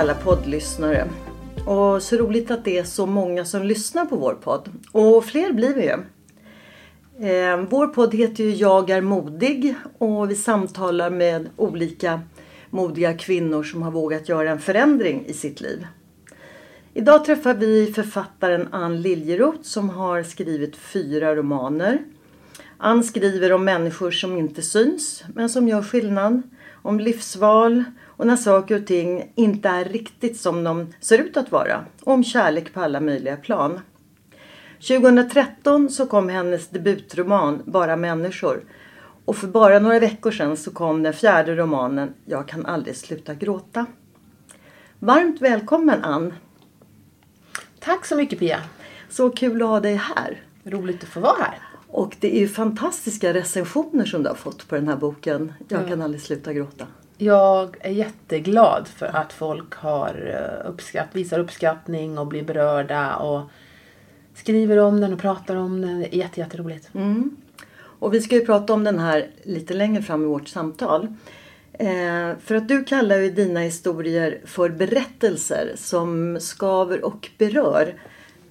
Alla 0.00 0.14
poddlyssnare! 0.14 1.08
Och 1.66 2.02
så 2.02 2.16
roligt 2.16 2.50
att 2.50 2.64
det 2.64 2.78
är 2.78 2.84
så 2.84 3.06
många 3.06 3.44
som 3.44 3.62
lyssnar 3.62 4.04
på 4.04 4.16
vår 4.16 4.34
podd. 4.34 4.68
Och 4.92 5.24
fler 5.24 5.52
blir 5.52 5.74
vi 5.74 5.82
ju. 5.82 5.96
Eh, 7.28 7.56
vår 7.70 7.86
podd 7.86 8.14
heter 8.14 8.44
ju 8.44 8.50
Jag 8.50 8.90
är 8.90 9.00
modig 9.00 9.74
och 9.98 10.30
vi 10.30 10.34
samtalar 10.34 11.10
med 11.10 11.48
olika 11.56 12.20
modiga 12.70 13.18
kvinnor 13.18 13.62
som 13.62 13.82
har 13.82 13.90
vågat 13.90 14.28
göra 14.28 14.50
en 14.50 14.58
förändring 14.58 15.24
i 15.26 15.32
sitt 15.32 15.60
liv. 15.60 15.86
Idag 16.94 17.24
träffar 17.24 17.54
vi 17.54 17.92
författaren 17.92 18.68
Ann 18.72 19.02
Liljeroth 19.02 19.62
som 19.62 19.90
har 19.90 20.22
skrivit 20.22 20.76
fyra 20.76 21.36
romaner. 21.36 21.98
Ann 22.78 23.04
skriver 23.04 23.52
om 23.52 23.64
människor 23.64 24.10
som 24.10 24.38
inte 24.38 24.62
syns 24.62 25.24
men 25.34 25.48
som 25.48 25.68
gör 25.68 25.82
skillnad. 25.82 26.42
Om 26.82 27.00
livsval 27.00 27.84
och 28.20 28.26
när 28.26 28.36
saker 28.36 28.80
och 28.80 28.86
ting 28.86 29.32
inte 29.34 29.68
är 29.68 29.84
riktigt 29.84 30.40
som 30.40 30.64
de 30.64 30.94
ser 31.00 31.18
ut 31.18 31.36
att 31.36 31.52
vara. 31.52 31.84
Och 32.02 32.12
om 32.12 32.24
kärlek 32.24 32.74
på 32.74 32.80
alla 32.80 33.00
möjliga 33.00 33.36
plan. 33.36 33.80
2013 34.88 35.90
så 35.90 36.06
kom 36.06 36.28
hennes 36.28 36.68
debutroman 36.68 37.62
Bara 37.64 37.96
människor. 37.96 38.64
Och 39.24 39.36
för 39.36 39.46
bara 39.46 39.78
några 39.78 39.98
veckor 39.98 40.30
sedan 40.30 40.56
så 40.56 40.70
kom 40.70 41.02
den 41.02 41.12
fjärde 41.12 41.56
romanen 41.56 42.14
Jag 42.24 42.48
kan 42.48 42.66
aldrig 42.66 42.96
sluta 42.96 43.34
gråta. 43.34 43.86
Varmt 44.98 45.40
välkommen 45.40 46.04
Ann! 46.04 46.34
Tack 47.78 48.06
så 48.06 48.16
mycket 48.16 48.38
Pia. 48.38 48.60
Så 49.08 49.30
kul 49.30 49.62
att 49.62 49.68
ha 49.68 49.80
dig 49.80 49.94
här. 49.94 50.42
Roligt 50.64 51.02
att 51.02 51.08
få 51.08 51.20
vara 51.20 51.42
här. 51.42 51.58
Och 51.88 52.16
det 52.20 52.42
är 52.42 52.46
fantastiska 52.46 53.34
recensioner 53.34 54.04
som 54.04 54.22
du 54.22 54.28
har 54.28 54.36
fått 54.36 54.68
på 54.68 54.74
den 54.74 54.88
här 54.88 54.96
boken. 54.96 55.52
Jag 55.68 55.88
kan 55.88 56.02
aldrig 56.02 56.22
sluta 56.22 56.52
gråta. 56.52 56.86
Jag 57.22 57.76
är 57.80 57.90
jätteglad 57.90 58.88
för 58.88 59.06
att 59.06 59.32
folk 59.32 59.74
har 59.74 60.34
eh, 60.34 60.70
uppskatt, 60.70 61.08
visar 61.12 61.38
uppskattning 61.38 62.18
och 62.18 62.26
blir 62.26 62.42
berörda 62.42 63.16
och 63.16 63.42
skriver 64.34 64.76
om 64.76 65.00
den 65.00 65.12
och 65.12 65.18
pratar 65.18 65.56
om 65.56 65.80
den. 65.80 66.00
Det 66.00 66.14
är 66.14 66.18
jätte, 66.18 66.40
jätteroligt. 66.40 66.94
Mm. 66.94 67.36
Och 67.74 68.14
vi 68.14 68.20
ska 68.20 68.34
ju 68.34 68.46
prata 68.46 68.72
om 68.72 68.84
den 68.84 68.98
här 68.98 69.26
lite 69.42 69.74
längre 69.74 70.02
fram 70.02 70.22
i 70.22 70.26
vårt 70.26 70.48
samtal. 70.48 71.14
Eh, 71.72 72.30
för 72.40 72.54
att 72.54 72.68
du 72.68 72.84
kallar 72.84 73.16
ju 73.16 73.30
dina 73.30 73.60
historier 73.60 74.40
för 74.44 74.68
berättelser 74.68 75.72
som 75.76 76.40
skaver 76.40 77.04
och 77.04 77.30
berör. 77.38 77.94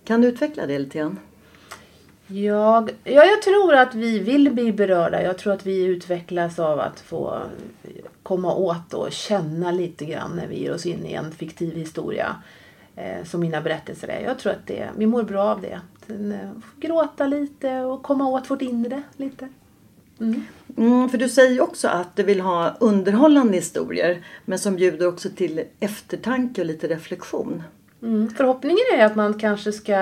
Kan 0.03 0.21
du 0.21 0.27
utveckla 0.27 0.65
det 0.65 0.79
lite 0.79 0.97
grann? 0.97 1.19
Jag, 2.31 2.89
ja, 3.03 3.25
jag 3.25 3.41
tror 3.41 3.73
att 3.75 3.95
vi 3.95 4.19
vill 4.19 4.51
bli 4.51 4.71
berörda. 4.71 5.23
Jag 5.23 5.37
tror 5.37 5.53
att 5.53 5.65
vi 5.65 5.83
utvecklas 5.85 6.59
av 6.59 6.79
att 6.79 6.99
få 6.99 7.41
komma 8.23 8.55
åt 8.55 8.93
och 8.93 9.11
känna 9.11 9.71
lite 9.71 10.05
grann 10.05 10.31
när 10.35 10.47
vi 10.47 10.61
ger 10.61 10.73
oss 10.73 10.85
in 10.85 11.05
i 11.05 11.13
en 11.13 11.31
fiktiv 11.31 11.75
historia. 11.75 12.35
Eh, 12.99 13.25
som 13.25 13.41
mina 13.41 13.61
berättelser 13.61 14.07
är. 14.07 14.21
Jag 14.23 14.39
tror 14.39 14.51
att 14.51 14.67
det, 14.67 14.89
vi 14.97 15.05
mår 15.05 15.23
bra 15.23 15.43
av 15.43 15.61
det. 15.61 15.79
Sen, 16.07 16.31
eh, 16.31 16.49
gråta 16.79 17.27
lite 17.27 17.79
och 17.79 18.03
komma 18.03 18.27
åt 18.27 18.49
vårt 18.49 18.61
inre 18.61 19.03
lite. 19.17 19.49
Mm. 20.19 20.45
Mm, 20.77 21.09
för 21.09 21.17
du 21.17 21.29
säger 21.29 21.51
ju 21.51 21.59
också 21.59 21.87
att 21.87 22.15
du 22.15 22.23
vill 22.23 22.41
ha 22.41 22.75
underhållande 22.79 23.53
historier 23.53 24.25
men 24.45 24.59
som 24.59 24.75
bjuder 24.75 25.07
också 25.07 25.29
till 25.29 25.63
eftertanke 25.79 26.61
och 26.61 26.67
lite 26.67 26.87
reflektion. 26.87 27.63
Mm. 28.01 28.29
Förhoppningen 28.29 28.85
är 28.97 29.05
att 29.05 29.15
man 29.15 29.39
kanske 29.39 29.71
ska 29.71 29.95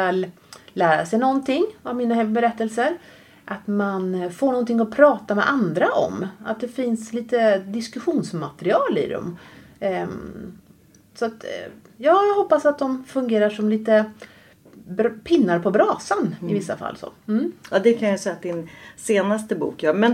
lära 0.78 1.06
sig 1.06 1.20
någonting 1.20 1.66
av 1.84 1.96
mina 1.96 2.26
berättelser. 2.26 2.98
Att 3.46 3.68
man 3.68 4.32
får 4.32 4.52
någonting 4.52 4.80
att 4.80 4.92
prata 4.92 5.36
med 5.36 5.50
andra 5.50 5.92
om. 5.92 6.28
Att 6.46 6.60
det 6.60 6.68
finns 6.68 7.14
lite 7.14 7.60
diskussionsmaterial 7.60 8.98
i 8.98 9.08
dem. 9.08 9.38
Ehm, 9.80 10.58
så 11.16 11.26
att, 11.26 11.44
eh, 11.44 11.72
ja, 11.98 12.24
jag 12.26 12.36
hoppas 12.36 12.66
att 12.66 12.80
de 12.80 13.04
fungerar 13.04 13.50
som 13.50 13.70
lite 13.70 14.12
pinnar 15.24 15.60
på 15.60 15.72
brasan 15.72 16.36
i 16.50 16.54
vissa 16.54 16.78
fall. 16.78 16.98
Så. 16.98 17.12
Mm. 17.28 17.52
Ja, 17.72 17.80
det 17.80 17.94
kan 17.94 18.10
jag 18.10 18.20
säga 18.20 18.36
att 18.36 18.42
din 18.42 18.70
senaste 18.96 19.56
bok 19.56 19.84
gör. 19.84 19.94
Men 19.94 20.12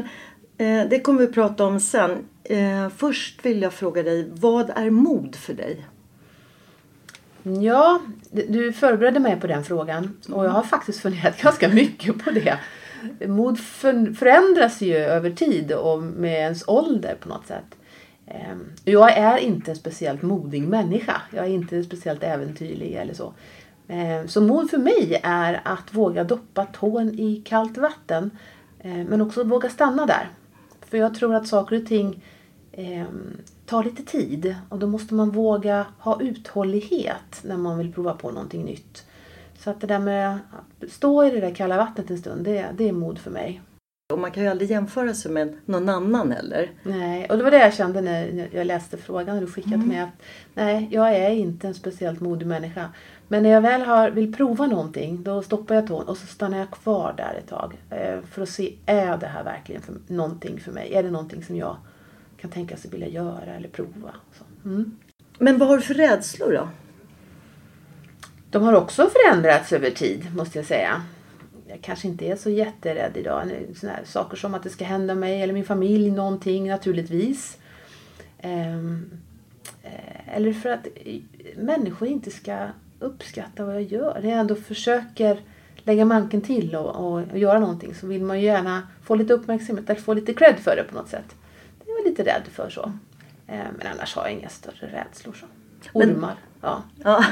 eh, 0.58 0.90
det 0.90 1.00
kommer 1.04 1.20
vi 1.20 1.28
prata 1.28 1.66
om 1.66 1.80
sen. 1.80 2.26
Eh, 2.44 2.90
först 2.90 3.46
vill 3.46 3.62
jag 3.62 3.74
fråga 3.74 4.04
dig, 4.04 4.30
vad 4.34 4.70
är 4.70 4.90
mod 4.90 5.36
för 5.36 5.54
dig? 5.54 5.86
Ja, 7.44 8.02
du 8.32 8.74
förberedde 8.74 9.20
mig 9.20 9.40
på 9.40 9.48
den 9.48 9.64
frågan 9.64 10.18
och 10.30 10.46
jag 10.46 10.52
har 10.52 10.64
faktiskt 10.64 11.00
funderat 11.00 11.38
ganska 11.42 11.70
mycket 11.70 12.24
på 12.26 12.32
det. 12.32 12.60
Mod 13.28 13.60
förändras 14.18 14.82
ju 14.82 14.96
över 14.96 15.30
tid 15.30 15.72
och 15.72 16.04
med 16.04 16.34
ens 16.34 16.64
ålder 16.68 17.16
på 17.20 17.30
något 17.30 17.48
sätt. 17.48 17.76
Ehm, 18.28 18.66
jag 18.84 19.18
är 19.18 19.38
inte 19.38 19.72
en 19.72 19.78
speciellt 19.78 20.22
modig 20.22 20.68
människa. 20.68 21.22
Jag 21.32 21.46
är 21.46 21.50
inte 21.50 21.84
speciellt 21.84 22.24
äventyrlig 22.24 22.94
eller 22.94 23.14
så. 23.14 23.34
Ehm, 23.88 24.28
så 24.28 24.42
mod 24.42 24.70
för 24.70 24.78
mig 24.78 25.20
är 25.24 25.62
att 25.66 25.94
våga 25.94 26.24
doppa 26.24 26.66
tån 26.66 27.20
i 27.20 27.42
kallt 27.46 27.78
vatten. 27.78 28.32
Ehm, 28.82 29.04
men 29.04 29.22
också 29.22 29.44
våga 29.44 29.70
stanna 29.70 30.06
där. 30.06 30.30
För 30.90 30.98
jag 30.98 31.16
tror 31.16 31.36
att 31.36 31.48
saker 31.48 31.82
och 31.82 31.88
ting 31.88 32.24
tar 33.66 33.84
lite 33.84 34.04
tid 34.04 34.56
och 34.70 34.80
då 34.80 34.88
måste 34.88 35.14
man 35.14 35.30
våga 35.30 35.86
ha 36.00 36.22
uthållighet 36.22 37.42
när 37.44 37.58
man 37.58 37.78
vill 37.78 37.94
prova 37.94 38.14
på 38.14 38.32
någonting 38.32 38.66
nytt. 38.66 39.06
Så 39.60 39.70
att 39.70 39.82
det 39.82 39.88
där 39.88 40.00
med 40.00 40.40
att 40.52 40.92
stå 40.92 41.24
i 41.24 41.30
det 41.30 41.40
där 41.40 41.56
kalla 41.56 41.78
vattnet 41.78 42.10
en 42.10 42.18
stund, 42.18 42.46
det, 42.46 42.70
det 42.78 42.90
är 42.90 42.92
mod 42.92 43.20
för 43.20 43.32
mig. 43.32 43.62
Och 44.14 44.20
man 44.20 44.32
kan 44.32 44.44
ju 44.44 44.50
aldrig 44.50 44.72
jämföra 44.72 45.14
sig 45.14 45.32
med 45.32 45.58
någon 45.66 45.90
annan 45.90 46.32
heller. 46.32 46.72
Nej, 46.84 47.28
och 47.30 47.38
det 47.38 47.44
var 47.44 47.52
det 47.52 47.58
jag 47.58 47.74
kände 47.74 48.02
när 48.02 48.50
jag 48.52 48.68
läste 48.68 48.98
frågan 48.98 49.36
och 49.36 49.42
du 49.42 49.48
skickade 49.48 49.76
mm. 49.76 49.88
med. 49.88 50.04
Att, 50.04 50.22
nej, 50.54 50.88
jag 50.92 51.16
är 51.16 51.30
inte 51.30 51.68
en 51.68 51.74
speciellt 51.74 52.20
modig 52.20 52.48
människa. 52.48 52.90
Men 53.28 53.44
när 53.44 53.50
jag 53.50 53.62
väl 53.62 53.82
har, 53.82 54.10
vill 54.10 54.34
prova 54.34 54.68
någonting, 54.68 55.24
då 55.24 55.42
stoppar 55.42 55.76
jag 55.76 55.88
tån 55.88 56.08
och 56.08 56.18
så 56.18 56.28
stannar 56.28 56.58
jag 56.58 56.72
kvar 56.72 57.14
där 57.18 57.36
ett 57.40 57.50
tag. 57.50 57.74
Eh, 57.90 58.22
för 58.32 58.42
att 58.42 58.50
se, 58.50 58.76
är 58.86 59.18
det 59.18 59.28
här 59.28 59.44
verkligen 59.44 59.82
för, 59.82 59.96
någonting 60.08 60.60
för 60.60 60.72
mig? 60.72 60.94
Är 60.94 61.04
det 61.04 61.12
någonting 61.12 61.44
som 61.44 61.56
jag 61.56 61.78
kan 62.44 62.52
tänka 62.52 62.78
sig 62.78 62.92
vilja 62.92 63.08
göra 63.08 63.56
eller 63.56 63.70
prova? 63.70 64.16
Mm. 64.66 64.98
Men 65.40 65.58
vad 65.58 65.68
har 65.68 65.78
du 65.78 65.84
för 65.84 65.94
rädslor 65.94 66.52
då? 66.52 66.70
De 68.50 68.64
har 68.64 68.74
också 68.74 69.10
förändrats 69.10 69.74
över 69.74 69.90
tid, 69.90 70.36
måste 70.36 70.58
jag 70.58 70.66
säga. 70.66 71.02
Jag 71.68 71.82
kanske 71.82 72.08
inte 72.08 72.26
är 72.26 72.36
så 72.36 72.50
jätterädd 72.50 73.18
idag. 73.18 73.52
Såna 73.76 73.94
saker 74.06 74.38
som 74.38 74.54
att 74.54 74.64
det 74.64 74.70
ska 74.70 74.86
hända 74.86 75.16
mig 75.16 75.42
eller 75.42 75.54
min 75.54 75.66
familj 75.66 76.12
någonting, 76.12 76.68
naturligtvis. 76.68 77.58
Ehm, 78.40 79.12
eh, 79.84 80.38
eller 80.38 80.54
för 80.54 80.70
att 80.70 80.88
människor 81.56 82.08
inte 82.08 82.32
ska 82.32 82.68
uppskattar 83.00 83.64
vad 83.64 83.76
jag 83.76 83.84
gör, 83.84 84.20
när 84.24 84.30
jag 84.30 84.40
ändå 84.40 84.56
försöker 84.56 85.40
lägga 85.78 86.06
manken 86.06 86.42
till 86.42 86.76
och, 86.76 86.96
och, 86.96 87.32
och 87.32 87.38
göra 87.38 87.60
någonting 87.60 87.96
så 87.96 88.08
vill 88.08 88.24
man 88.24 88.40
ju 88.40 88.46
gärna 88.46 88.88
få 89.04 89.16
lite 89.16 89.34
uppmärksamhet 89.34 89.90
eller 89.90 90.02
få 90.02 90.14
lite 90.14 90.34
cred 90.34 90.60
för 90.60 90.76
det 90.76 90.84
på 90.84 90.96
något 90.96 91.10
sätt. 91.10 91.36
Jag 92.04 92.10
lite 92.10 92.24
rädd 92.24 92.44
för 92.54 92.70
så. 92.70 92.92
Eh, 93.48 93.66
men 93.78 93.88
annars 93.94 94.16
har 94.16 94.24
jag 94.24 94.32
inga 94.34 94.50
större 94.50 94.88
rädslor. 94.88 95.34
Så. 95.34 95.46
Ormar, 95.94 96.36
ja. 96.62 96.84
Ja. 97.04 97.26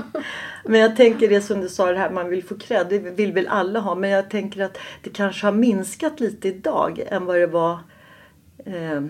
men 0.64 0.80
jag 0.80 0.96
tänker 0.96 1.28
det 1.28 1.40
som 1.40 1.60
du 1.60 1.68
sa, 1.68 1.92
det 1.92 1.98
här 1.98 2.10
man 2.10 2.28
vill 2.28 2.44
få 2.44 2.54
cred. 2.54 2.86
Det 2.90 2.98
vill 2.98 3.32
väl 3.32 3.48
alla 3.48 3.80
ha. 3.80 3.94
Men 3.94 4.10
jag 4.10 4.30
tänker 4.30 4.60
att 4.60 4.78
det 5.02 5.10
kanske 5.10 5.46
har 5.46 5.52
minskat 5.52 6.20
lite 6.20 6.48
idag 6.48 7.02
än 7.06 7.24
vad 7.24 7.36
det 7.36 7.46
var 7.46 7.78
eh, 8.64 9.02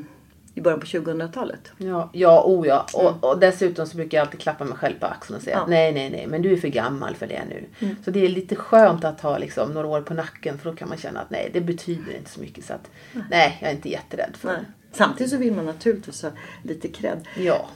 i 0.54 0.60
början 0.60 0.80
på 0.80 0.86
2000-talet. 0.86 1.72
Ja, 1.76 2.10
ja, 2.12 2.42
oh 2.46 2.66
ja. 2.66 2.86
Och, 2.94 3.30
och 3.30 3.38
dessutom 3.38 3.86
så 3.86 3.96
brukar 3.96 4.18
jag 4.18 4.24
alltid 4.24 4.40
klappa 4.40 4.64
mig 4.64 4.78
själv 4.78 4.98
på 5.00 5.06
axeln 5.06 5.36
och 5.36 5.42
säga 5.42 5.56
Ja. 5.56 5.66
nej, 5.68 5.92
nej, 5.92 6.10
nej, 6.10 6.26
men 6.26 6.42
du 6.42 6.52
är 6.52 6.56
för 6.56 6.68
gammal 6.68 7.14
för 7.14 7.26
det 7.26 7.42
nu. 7.48 7.88
Så 8.04 8.10
det 8.10 8.24
är 8.24 8.28
lite 8.28 8.56
skönt 8.56 9.04
att 9.04 9.20
ha 9.20 9.38
liksom, 9.38 9.72
några 9.72 9.86
år 9.88 10.00
på 10.00 10.14
nacken 10.14 10.58
för 10.58 10.70
då 10.70 10.76
kan 10.76 10.88
man 10.88 10.98
känna 10.98 11.20
att 11.20 11.30
nej, 11.30 11.50
det 11.52 11.60
betyder 11.60 12.16
inte 12.16 12.30
så 12.30 12.40
mycket. 12.40 12.64
Så 12.64 12.72
att 12.72 12.90
nej, 13.30 13.58
jag 13.60 13.70
är 13.70 13.74
inte 13.74 13.88
jätterädd 13.88 14.36
för 14.36 14.48
Nej. 14.48 14.56
det. 14.60 14.96
Samtidigt 14.96 15.32
så 15.32 15.38
vill 15.38 15.52
man 15.52 15.66
naturligtvis 15.66 16.22
ha 16.22 16.30
lite 16.62 16.88
cred. 16.88 17.28
Ja. 17.38 17.66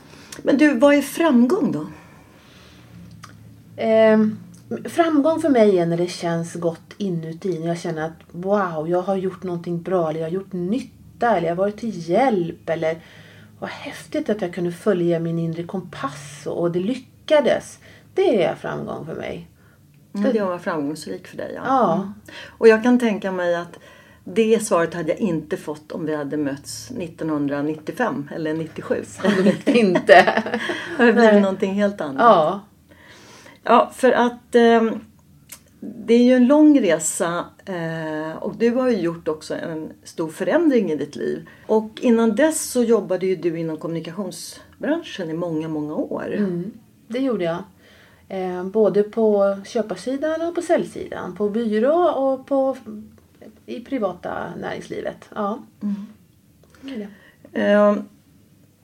Men 0.43 0.57
du, 0.57 0.79
vad 0.79 0.93
är 0.95 1.01
framgång 1.01 1.71
då? 1.71 1.87
Ehm, 3.77 4.37
framgång 4.85 5.41
för 5.41 5.49
mig 5.49 5.79
är 5.79 5.85
när 5.85 5.97
det 5.97 6.07
känns 6.07 6.53
gott 6.53 6.93
inuti. 6.97 7.59
När 7.59 7.67
jag 7.67 7.79
känner 7.79 8.05
att 8.05 8.19
wow, 8.31 8.89
jag 8.89 9.01
har 9.01 9.15
gjort 9.15 9.43
någonting 9.43 9.81
bra. 9.81 10.09
Eller 10.09 10.19
jag 10.19 10.27
har 10.27 10.33
gjort 10.33 10.53
nytta. 11.19 11.37
Eller 11.37 11.47
jag 11.47 11.55
har 11.55 11.63
varit 11.63 11.77
till 11.77 12.09
hjälp. 12.09 12.69
Eller 12.69 12.97
vad 13.59 13.69
häftigt 13.69 14.29
att 14.29 14.41
jag 14.41 14.53
kunde 14.53 14.71
följa 14.71 15.19
min 15.19 15.39
inre 15.39 15.63
kompass. 15.63 16.47
Och 16.47 16.71
det 16.71 16.79
lyckades. 16.79 17.79
Det 18.13 18.43
är 18.43 18.55
framgång 18.55 19.05
för 19.05 19.15
mig. 19.15 19.47
Mm, 20.15 20.33
det 20.33 20.41
var 20.41 20.57
framgångsrik 20.57 21.27
för 21.27 21.37
dig. 21.37 21.51
Ja. 21.55 21.63
Ja. 21.65 22.13
Och 22.57 22.67
jag 22.67 22.83
kan 22.83 22.99
tänka 22.99 23.31
mig 23.31 23.55
att 23.55 23.79
det 24.23 24.65
svaret 24.65 24.93
hade 24.93 25.09
jag 25.09 25.19
inte 25.19 25.57
fått 25.57 25.91
om 25.91 26.05
vi 26.05 26.15
hade 26.15 26.37
mötts 26.37 26.91
1995 26.91 28.29
eller 28.35 28.53
97. 28.53 29.03
Sannolikt 29.07 29.67
inte. 29.67 30.43
Det 30.97 31.13
Nej. 31.13 31.41
någonting 31.41 31.73
helt 31.73 32.01
annat. 32.01 32.21
Ja. 32.21 32.61
Ja, 33.63 33.91
för 33.95 34.11
att 34.11 34.55
eh, 34.55 34.81
det 35.79 36.13
är 36.13 36.23
ju 36.23 36.33
en 36.33 36.47
lång 36.47 36.81
resa 36.81 37.45
eh, 37.65 38.37
och 38.37 38.55
du 38.55 38.69
har 38.69 38.89
ju 38.89 38.97
gjort 38.97 39.27
också 39.27 39.55
en 39.55 39.91
stor 40.03 40.29
förändring 40.29 40.91
i 40.91 40.95
ditt 40.95 41.15
liv. 41.15 41.49
Och 41.67 41.89
innan 42.01 42.35
dess 42.35 42.71
så 42.71 42.83
jobbade 42.83 43.25
ju 43.25 43.35
du 43.35 43.59
inom 43.59 43.77
kommunikationsbranschen 43.77 45.29
i 45.29 45.33
många, 45.33 45.67
många 45.67 45.95
år. 45.95 46.33
Mm, 46.33 46.71
det 47.07 47.19
gjorde 47.19 47.43
jag. 47.43 47.63
Eh, 48.29 48.63
både 48.63 49.03
på 49.03 49.57
köparsidan 49.65 50.41
och 50.41 50.55
på 50.55 50.61
säljsidan. 50.61 51.35
På 51.35 51.49
byrå 51.49 52.09
och 52.09 52.47
på, 52.47 52.77
i 53.65 53.79
privata 53.79 54.55
näringslivet. 54.55 55.29
Ja. 55.35 55.59
Är 56.83 57.07
det. 57.51 57.61
Eh, 57.61 57.95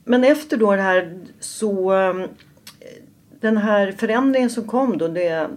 men 0.03 0.23
efter 0.23 0.57
då 0.57 0.75
det 0.75 0.81
här 0.81 1.19
så 1.39 1.93
den 3.39 3.57
här 3.57 3.91
förändringen 3.91 4.49
som 4.49 4.67
kom 4.67 4.97
då 4.97 5.07
det 5.07 5.49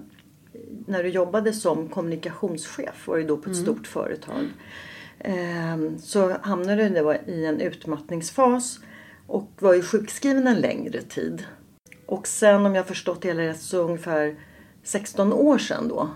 när 0.87 1.03
du 1.03 1.09
jobbade 1.09 1.53
som 1.53 1.89
kommunikationschef 1.89 3.07
var 3.07 3.17
ju 3.17 3.25
då 3.25 3.37
på 3.37 3.51
ett 3.51 3.57
stort 3.57 3.87
företag. 3.87 4.45
Eh, 5.19 5.77
så 6.03 6.37
hamnade 6.43 6.89
du 6.89 7.33
i 7.33 7.47
en 7.47 7.61
utmattningsfas 7.61 8.79
och 9.27 9.51
var 9.59 9.75
ju 9.75 9.83
sjukskriven 9.83 10.47
en 10.47 10.61
längre 10.61 11.03
tid. 11.03 11.45
Och 12.07 12.27
sen 12.27 12.67
om 12.67 12.75
jag 12.75 12.87
förstått 12.87 13.23
det 13.23 13.29
hela 13.29 13.43
rätt 13.43 13.61
så 13.61 13.79
ungefär 13.79 14.37
16 14.83 15.33
år 15.33 15.59
sedan 15.59 15.89
då 15.89 16.09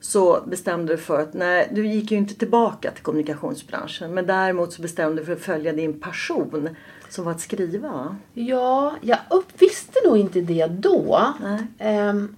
så 0.00 0.42
bestämde 0.46 0.92
du 0.92 0.98
för 0.98 1.20
att 1.20 1.34
nej, 1.34 1.68
du 1.72 1.86
gick 1.86 2.10
ju 2.10 2.16
inte 2.16 2.34
tillbaka 2.34 2.90
till 2.90 3.02
kommunikationsbranschen 3.02 4.14
men 4.14 4.26
däremot 4.26 4.72
så 4.72 4.82
bestämde 4.82 5.22
du 5.22 5.26
för 5.26 5.32
att 5.32 5.40
följa 5.40 5.72
din 5.72 6.00
passion 6.00 6.68
som 7.08 7.24
var 7.24 7.32
att 7.32 7.40
skriva. 7.40 7.88
va? 7.88 8.16
Ja, 8.34 8.96
jag 9.02 9.18
visste 9.58 9.98
nog 10.04 10.18
inte 10.18 10.40
det 10.40 10.66
då. 10.66 11.34
Nej. 11.40 11.66
Ehm, 11.78 12.36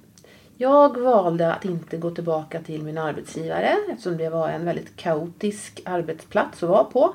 jag 0.61 0.97
valde 0.97 1.53
att 1.53 1.65
inte 1.65 1.97
gå 1.97 2.11
tillbaka 2.11 2.61
till 2.61 2.83
min 2.83 2.99
arbetsgivare 2.99 3.77
eftersom 3.89 4.17
det 4.17 4.29
var 4.29 4.49
en 4.49 4.65
väldigt 4.65 4.97
kaotisk 4.97 5.83
arbetsplats 5.85 6.63
att 6.63 6.69
vara 6.69 6.85
på. 6.85 7.15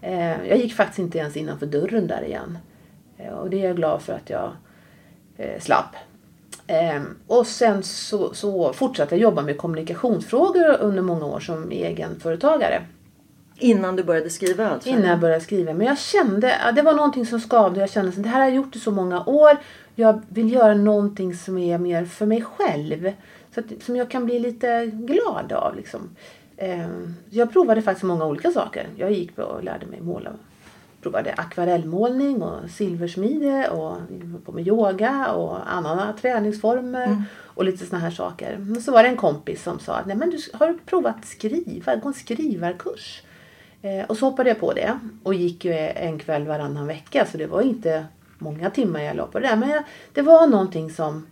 Ehm, 0.00 0.46
jag 0.46 0.58
gick 0.58 0.74
faktiskt 0.74 0.98
inte 0.98 1.18
ens 1.18 1.36
innanför 1.36 1.66
dörren 1.66 2.06
där 2.06 2.24
igen. 2.24 2.58
Ehm, 3.18 3.34
och 3.34 3.50
det 3.50 3.62
är 3.62 3.66
jag 3.66 3.76
glad 3.76 4.02
för 4.02 4.12
att 4.12 4.30
jag 4.30 4.52
eh, 5.36 5.60
slapp. 5.60 5.96
Ehm, 6.66 7.18
och 7.26 7.46
sen 7.46 7.82
så, 7.82 8.34
så 8.34 8.72
fortsatte 8.72 9.14
jag 9.14 9.22
jobba 9.22 9.42
med 9.42 9.58
kommunikationsfrågor 9.58 10.76
under 10.80 11.02
många 11.02 11.26
år 11.26 11.40
som 11.40 11.70
egenföretagare. 11.70 12.82
Innan 13.58 13.96
du 13.96 14.04
började 14.04 14.30
skriva 14.30 14.68
alltså? 14.68 14.88
Innan 14.88 15.10
jag 15.10 15.20
började 15.20 15.40
skriva. 15.40 15.74
Men 15.74 15.86
jag 15.86 15.98
kände, 15.98 16.56
ja, 16.64 16.72
det 16.72 16.82
var 16.82 16.94
någonting 16.94 17.26
som 17.26 17.40
skavde. 17.40 17.80
Jag 17.80 17.90
kände 17.90 18.08
att 18.08 18.22
det 18.22 18.28
här 18.28 18.40
har 18.40 18.46
jag 18.46 18.56
gjort 18.56 18.76
i 18.76 18.80
så 18.80 18.90
många 18.90 19.24
år. 19.24 19.58
Jag 19.94 20.22
vill 20.28 20.52
göra 20.52 20.74
någonting 20.74 21.34
som 21.34 21.58
är 21.58 21.78
mer 21.78 22.04
för 22.04 22.26
mig 22.26 22.42
själv. 22.42 23.12
Så 23.54 23.60
att, 23.60 23.66
som 23.82 23.96
jag 23.96 24.10
kan 24.10 24.24
bli 24.24 24.38
lite 24.38 24.86
glad 24.86 25.52
av. 25.52 25.76
Liksom. 25.76 26.16
Eh, 26.56 26.88
jag 27.30 27.52
provade 27.52 27.82
faktiskt 27.82 28.04
många 28.04 28.26
olika 28.26 28.50
saker. 28.50 28.86
Jag 28.96 29.12
gick 29.12 29.38
och 29.38 29.64
lärde 29.64 29.86
mig 29.86 30.00
måla. 30.00 30.30
Provade 31.02 31.34
akvarellmålning 31.36 32.42
och 32.42 32.70
silversmide 32.70 33.68
och 33.68 33.96
på 34.44 34.52
med 34.52 34.68
yoga 34.68 35.32
och 35.32 35.72
andra 35.72 36.12
träningsformer 36.20 37.24
och 37.54 37.64
lite 37.64 37.86
såna 37.86 38.00
här 38.00 38.10
saker. 38.10 38.56
Men 38.58 38.82
så 38.82 38.92
var 38.92 39.02
det 39.02 39.08
en 39.08 39.16
kompis 39.16 39.62
som 39.62 39.78
sa, 39.78 40.00
nej 40.06 40.16
men 40.16 40.30
du 40.30 40.38
har 40.52 40.68
du 40.68 40.78
provat 40.86 41.24
skriva, 41.24 41.96
gå 41.96 42.08
en 42.08 42.14
skrivarkurs? 42.14 43.22
Eh, 43.82 44.04
och 44.06 44.16
så 44.16 44.26
hoppade 44.26 44.48
jag 44.48 44.60
på 44.60 44.72
det 44.72 44.98
och 45.22 45.34
gick 45.34 45.64
ju 45.64 45.72
en 45.72 46.18
kväll 46.18 46.46
varannan 46.46 46.86
vecka 46.86 47.26
så 47.26 47.38
det 47.38 47.46
var 47.46 47.62
inte 47.62 48.06
många 48.42 48.70
timmar 48.70 49.00
jag 49.00 49.16
la 49.16 49.26
på 49.26 49.38
det 49.38 49.48
där. 49.48 49.56
Men 49.56 49.68
jag, 49.68 49.82
det 50.12 50.22
var 50.22 50.46
någonting 50.46 50.90
som 50.90 51.26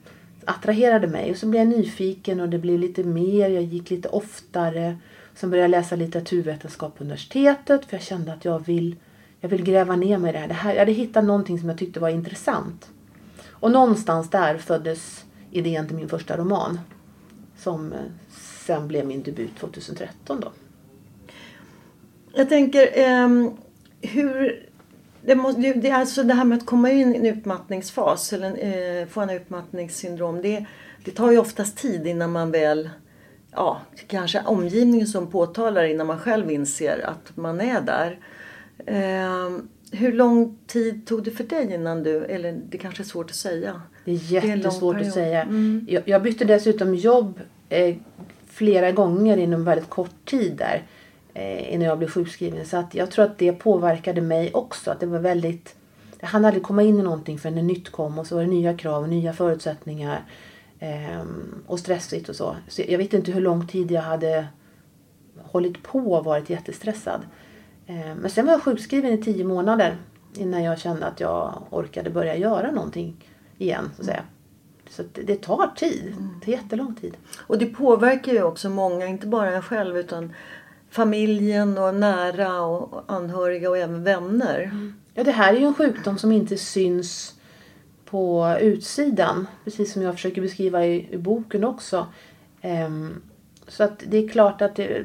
attraherade 0.44 1.06
mig 1.06 1.30
och 1.30 1.36
så 1.36 1.46
blev 1.46 1.62
jag 1.62 1.78
nyfiken 1.78 2.40
och 2.40 2.48
det 2.48 2.58
blev 2.58 2.78
lite 2.78 3.04
mer, 3.04 3.50
jag 3.50 3.62
gick 3.62 3.90
lite 3.90 4.08
oftare. 4.08 4.96
Sen 5.34 5.50
började 5.50 5.64
jag 5.64 5.82
läsa 5.82 5.96
litteraturvetenskap 5.96 6.98
på 6.98 7.04
universitetet 7.04 7.84
för 7.84 7.96
jag 7.96 8.02
kände 8.02 8.32
att 8.32 8.44
jag 8.44 8.66
vill, 8.66 8.96
jag 9.40 9.48
vill 9.48 9.64
gräva 9.64 9.96
ner 9.96 10.18
mig 10.18 10.28
i 10.28 10.32
det 10.32 10.38
här. 10.38 10.48
det 10.48 10.54
här. 10.54 10.72
Jag 10.72 10.78
hade 10.78 10.92
hittat 10.92 11.24
någonting 11.24 11.58
som 11.58 11.68
jag 11.68 11.78
tyckte 11.78 12.00
var 12.00 12.08
intressant. 12.08 12.90
Och 13.48 13.70
någonstans 13.70 14.30
där 14.30 14.58
föddes 14.58 15.24
idén 15.50 15.86
till 15.86 15.96
min 15.96 16.08
första 16.08 16.36
roman. 16.36 16.80
Som 17.56 17.92
eh, 17.92 17.98
sen 18.66 18.88
blev 18.88 19.06
min 19.06 19.22
debut 19.22 19.56
2013 19.58 20.40
då. 20.40 20.52
Jag 22.34 22.48
tänker 22.48 23.14
um, 23.24 23.56
hur... 24.00 24.69
Det, 25.22 25.34
måste, 25.34 25.60
det 25.60 25.90
är 25.90 25.94
alltså 25.94 26.22
det 26.22 26.34
här 26.34 26.44
med 26.44 26.58
att 26.58 26.66
komma 26.66 26.90
in 26.90 27.14
i 27.14 27.18
en 27.18 27.26
utmattningsfas 27.26 28.32
eller 28.32 28.50
eh, 29.00 29.06
få 29.06 29.20
en 29.20 29.30
utmattningssyndrom. 29.30 30.42
Det, 30.42 30.64
det 31.04 31.10
tar 31.10 31.30
ju 31.30 31.38
oftast 31.38 31.78
tid 31.78 32.06
innan 32.06 32.32
man 32.32 32.50
väl... 32.50 32.90
Ja, 33.52 33.80
kanske 34.06 34.42
omgivningen 34.46 35.06
som 35.06 35.30
påtalar 35.30 35.84
innan 35.84 36.06
man 36.06 36.18
själv 36.18 36.50
inser 36.50 37.04
att 37.06 37.36
man 37.36 37.60
är 37.60 37.80
där. 37.80 38.18
Ehm, 38.86 39.68
hur 39.92 40.12
lång 40.12 40.58
tid 40.66 41.06
tog 41.06 41.24
det 41.24 41.30
för 41.30 41.44
dig 41.44 41.74
innan 41.74 42.02
du... 42.02 42.24
Eller 42.24 42.60
det 42.68 42.78
kanske 42.78 43.02
är 43.02 43.04
svårt 43.04 43.30
att 43.30 43.36
säga. 43.36 43.82
Det 44.04 44.10
är 44.10 44.36
är 44.36 44.46
jättesvårt 44.46 44.94
period. 44.94 45.08
att 45.08 45.14
säga. 45.14 45.42
Mm. 45.42 45.86
Jag, 45.88 46.02
jag 46.06 46.22
bytte 46.22 46.44
dessutom 46.44 46.94
jobb 46.94 47.40
eh, 47.68 47.96
flera 48.46 48.92
gånger 48.92 49.36
inom 49.36 49.64
väldigt 49.64 49.90
kort 49.90 50.24
tid 50.24 50.56
där. 50.56 50.82
Eh, 51.40 51.74
innan 51.74 51.86
jag 51.86 51.98
blev 51.98 52.08
sjukskriven. 52.10 52.66
Så 52.66 52.76
att 52.76 52.94
jag 52.94 53.10
tror 53.10 53.24
att 53.24 53.38
det 53.38 53.52
påverkade 53.52 54.20
mig 54.20 54.50
också. 54.54 54.90
Att 54.90 55.00
det 55.00 55.06
var 55.06 55.18
väldigt... 55.18 55.74
Jag 56.20 56.28
hann 56.28 56.44
aldrig 56.44 56.62
komma 56.62 56.82
in 56.82 56.98
i 56.98 57.02
någonting 57.02 57.38
förrän 57.38 57.54
det 57.56 57.62
nytt 57.62 57.90
kom. 57.90 58.18
Och 58.18 58.26
så 58.26 58.34
var 58.34 58.42
det 58.42 58.48
nya 58.48 58.76
krav 58.76 59.02
och 59.02 59.08
nya 59.08 59.32
förutsättningar. 59.32 60.24
Eh, 60.78 61.22
och 61.66 61.78
stressigt 61.78 62.28
och 62.28 62.36
så. 62.36 62.56
Så 62.68 62.82
jag 62.88 62.98
vet 62.98 63.14
inte 63.14 63.32
hur 63.32 63.40
lång 63.40 63.66
tid 63.66 63.90
jag 63.90 64.02
hade 64.02 64.46
hållit 65.42 65.82
på 65.82 65.98
och 66.12 66.24
varit 66.24 66.50
jättestressad. 66.50 67.20
Eh, 67.86 68.14
Men 68.20 68.30
sen 68.30 68.46
var 68.46 68.52
jag 68.52 68.62
sjukskriven 68.62 69.12
i 69.12 69.18
tio 69.22 69.44
månader 69.44 69.96
innan 70.34 70.62
jag 70.62 70.78
kände 70.78 71.06
att 71.06 71.20
jag 71.20 71.62
orkade 71.70 72.10
börja 72.10 72.36
göra 72.36 72.70
någonting 72.70 73.16
igen. 73.58 73.90
Så 73.96 74.02
att 74.02 74.06
säga. 74.06 74.22
Så 74.90 75.02
att 75.02 75.14
det- 75.14 75.22
det 75.22 75.42
tar 75.42 75.66
tid. 75.76 76.14
Det 76.40 76.44
tar 76.44 76.52
jättelång 76.52 76.94
tid. 76.94 77.16
Och 77.46 77.58
det 77.58 77.66
påverkar 77.66 78.32
ju 78.32 78.42
också 78.42 78.70
många, 78.70 79.06
inte 79.06 79.26
bara 79.26 79.52
en 79.54 79.62
själv 79.62 79.96
utan 79.96 80.32
familjen 80.90 81.78
och 81.78 81.94
nära 81.94 82.62
och 82.62 83.04
anhöriga 83.06 83.70
och 83.70 83.78
även 83.78 84.04
vänner. 84.04 84.60
Mm. 84.62 84.94
Ja, 85.14 85.24
det 85.24 85.30
här 85.30 85.54
är 85.54 85.58
ju 85.58 85.66
en 85.66 85.74
sjukdom 85.74 86.18
som 86.18 86.32
inte 86.32 86.56
syns 86.56 87.34
på 88.04 88.56
utsidan. 88.60 89.46
Precis 89.64 89.92
som 89.92 90.02
jag 90.02 90.14
försöker 90.14 90.42
beskriva 90.42 90.86
i, 90.86 91.08
i 91.10 91.18
boken 91.18 91.64
också. 91.64 92.06
Um, 92.62 93.22
så 93.68 93.84
att 93.84 94.02
det 94.08 94.16
är 94.16 94.28
klart 94.28 94.62
att 94.62 94.76
det, 94.76 95.04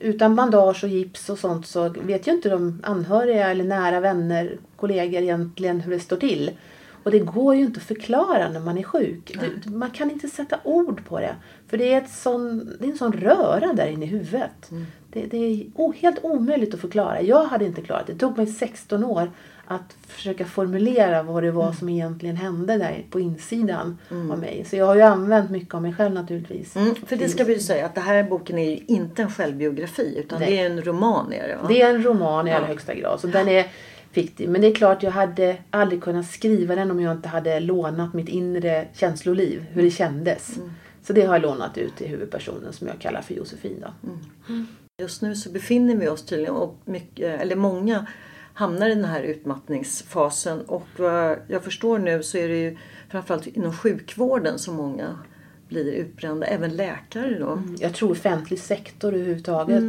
utan 0.00 0.36
bandage 0.36 0.84
och 0.84 0.90
gips 0.90 1.30
och 1.30 1.38
sånt 1.38 1.66
så 1.66 1.88
vet 1.88 2.26
ju 2.26 2.32
inte 2.32 2.48
de 2.48 2.80
anhöriga 2.82 3.50
eller 3.50 3.64
nära 3.64 4.00
vänner, 4.00 4.58
kollegor 4.76 5.22
egentligen 5.22 5.80
hur 5.80 5.92
det 5.92 6.00
står 6.00 6.16
till. 6.16 6.50
Och 7.02 7.10
det 7.10 7.18
går 7.18 7.54
ju 7.54 7.60
inte 7.64 7.80
att 7.80 7.86
förklara 7.86 8.48
när 8.48 8.60
man 8.60 8.78
är 8.78 8.82
sjuk. 8.82 9.36
Du, 9.64 9.70
man 9.70 9.90
kan 9.90 10.10
inte 10.10 10.28
sätta 10.28 10.58
ord 10.64 11.04
på 11.04 11.20
det. 11.20 11.34
För 11.68 11.78
det 11.78 11.92
är, 11.94 11.98
ett 11.98 12.10
sån, 12.10 12.72
det 12.80 12.86
är 12.86 12.90
en 12.90 12.98
sån 12.98 13.12
röra 13.12 13.72
där 13.72 13.86
inne 13.86 14.04
i 14.04 14.08
huvudet. 14.08 14.70
Mm. 14.70 14.86
Det, 15.12 15.26
det 15.26 15.36
är 15.36 15.66
o, 15.74 15.94
helt 16.00 16.18
omöjligt 16.22 16.74
att 16.74 16.80
förklara. 16.80 17.22
Jag 17.22 17.44
hade 17.44 17.64
inte 17.64 17.82
klarat 17.82 18.06
det. 18.06 18.12
Det 18.12 18.18
tog 18.18 18.36
mig 18.36 18.46
16 18.46 19.04
år 19.04 19.30
att 19.66 19.96
försöka 20.06 20.44
formulera 20.44 21.22
vad 21.22 21.42
det 21.42 21.50
var 21.50 21.62
Mm. 21.62 21.74
som 21.74 21.88
egentligen 21.88 22.36
hände 22.36 22.76
där 22.78 23.04
på 23.10 23.20
insidan 23.20 23.98
av 24.32 24.38
mig. 24.38 24.64
Så 24.70 24.76
jag 24.76 24.86
har 24.86 24.94
ju 24.94 25.02
använt 25.02 25.50
mycket 25.50 25.74
av 25.74 25.82
mig 25.82 25.94
själv 25.94 26.14
naturligtvis. 26.14 26.76
Mm, 26.76 26.94
för 26.94 27.16
det 27.16 27.28
ska 27.28 27.44
vi 27.44 27.52
ju 27.52 27.60
säga 27.60 27.86
att 27.86 27.94
det 27.94 28.00
här 28.00 28.22
boken 28.22 28.58
är 28.58 28.70
ju 28.70 28.78
inte 28.86 29.22
en 29.22 29.30
självbiografi 29.30 30.14
utan 30.18 30.40
Nej. 30.40 30.50
det 30.50 30.58
är 30.58 30.66
en 30.66 30.82
roman. 30.82 31.32
Är 31.32 31.48
det, 31.48 31.56
va? 31.62 31.68
Det 31.68 31.82
är 31.82 31.94
en 31.94 32.02
roman 32.02 32.48
i 32.48 32.52
allra 32.52 32.66
högsta 32.66 32.94
grad. 32.94 33.20
Så 33.20 33.26
den 33.26 33.48
är 33.48 33.66
fiktiv. 34.12 34.50
Men 34.50 34.60
det 34.60 34.66
är 34.66 34.74
klart, 34.74 35.02
jag 35.02 35.10
hade 35.10 35.56
aldrig 35.70 36.02
kunnat 36.02 36.26
skriva 36.26 36.74
den 36.74 36.90
om 36.90 37.00
jag 37.00 37.12
inte 37.12 37.28
hade 37.28 37.60
lånat 37.60 38.14
mitt 38.14 38.28
inre 38.28 38.88
känsloliv. 38.94 39.66
Hur 39.70 39.82
det 39.82 39.90
kändes. 39.90 40.56
Mm. 40.56 40.70
Så 41.02 41.12
det 41.12 41.22
har 41.22 41.34
jag 41.34 41.42
lånat 41.42 41.78
ut 41.78 41.96
till 41.96 42.08
huvudpersonen 42.08 42.72
som 42.72 42.86
jag 42.86 42.98
kallar 42.98 43.22
för 43.22 43.34
Josefin. 43.34 43.84
Då. 43.86 44.14
Just 45.02 45.22
nu 45.22 45.36
så 45.36 45.50
befinner 45.50 45.96
vi 45.96 46.08
oss 46.08 46.26
tydligen, 46.26 46.54
och 46.54 46.76
mycket, 46.84 47.40
eller 47.40 47.56
många 47.56 48.06
hamnar 48.54 48.90
i 48.90 48.94
den 48.94 49.04
här 49.04 49.22
utmattningsfasen. 49.22 50.60
Och 50.60 50.86
vad 50.96 51.38
jag 51.48 51.64
förstår 51.64 51.98
nu 51.98 52.22
så 52.22 52.38
är 52.38 52.48
det 52.48 52.56
ju 52.56 52.76
framförallt 53.08 53.46
inom 53.46 53.72
sjukvården 53.72 54.58
som 54.58 54.74
många 54.74 55.18
blir 55.70 55.92
utbrända. 55.92 56.46
Även 56.46 56.76
läkare 56.76 57.38
då. 57.38 57.62
Jag 57.78 57.94
tror 57.94 58.10
offentlig 58.10 58.58
sektor 58.58 59.14
överhuvudtaget. 59.14 59.82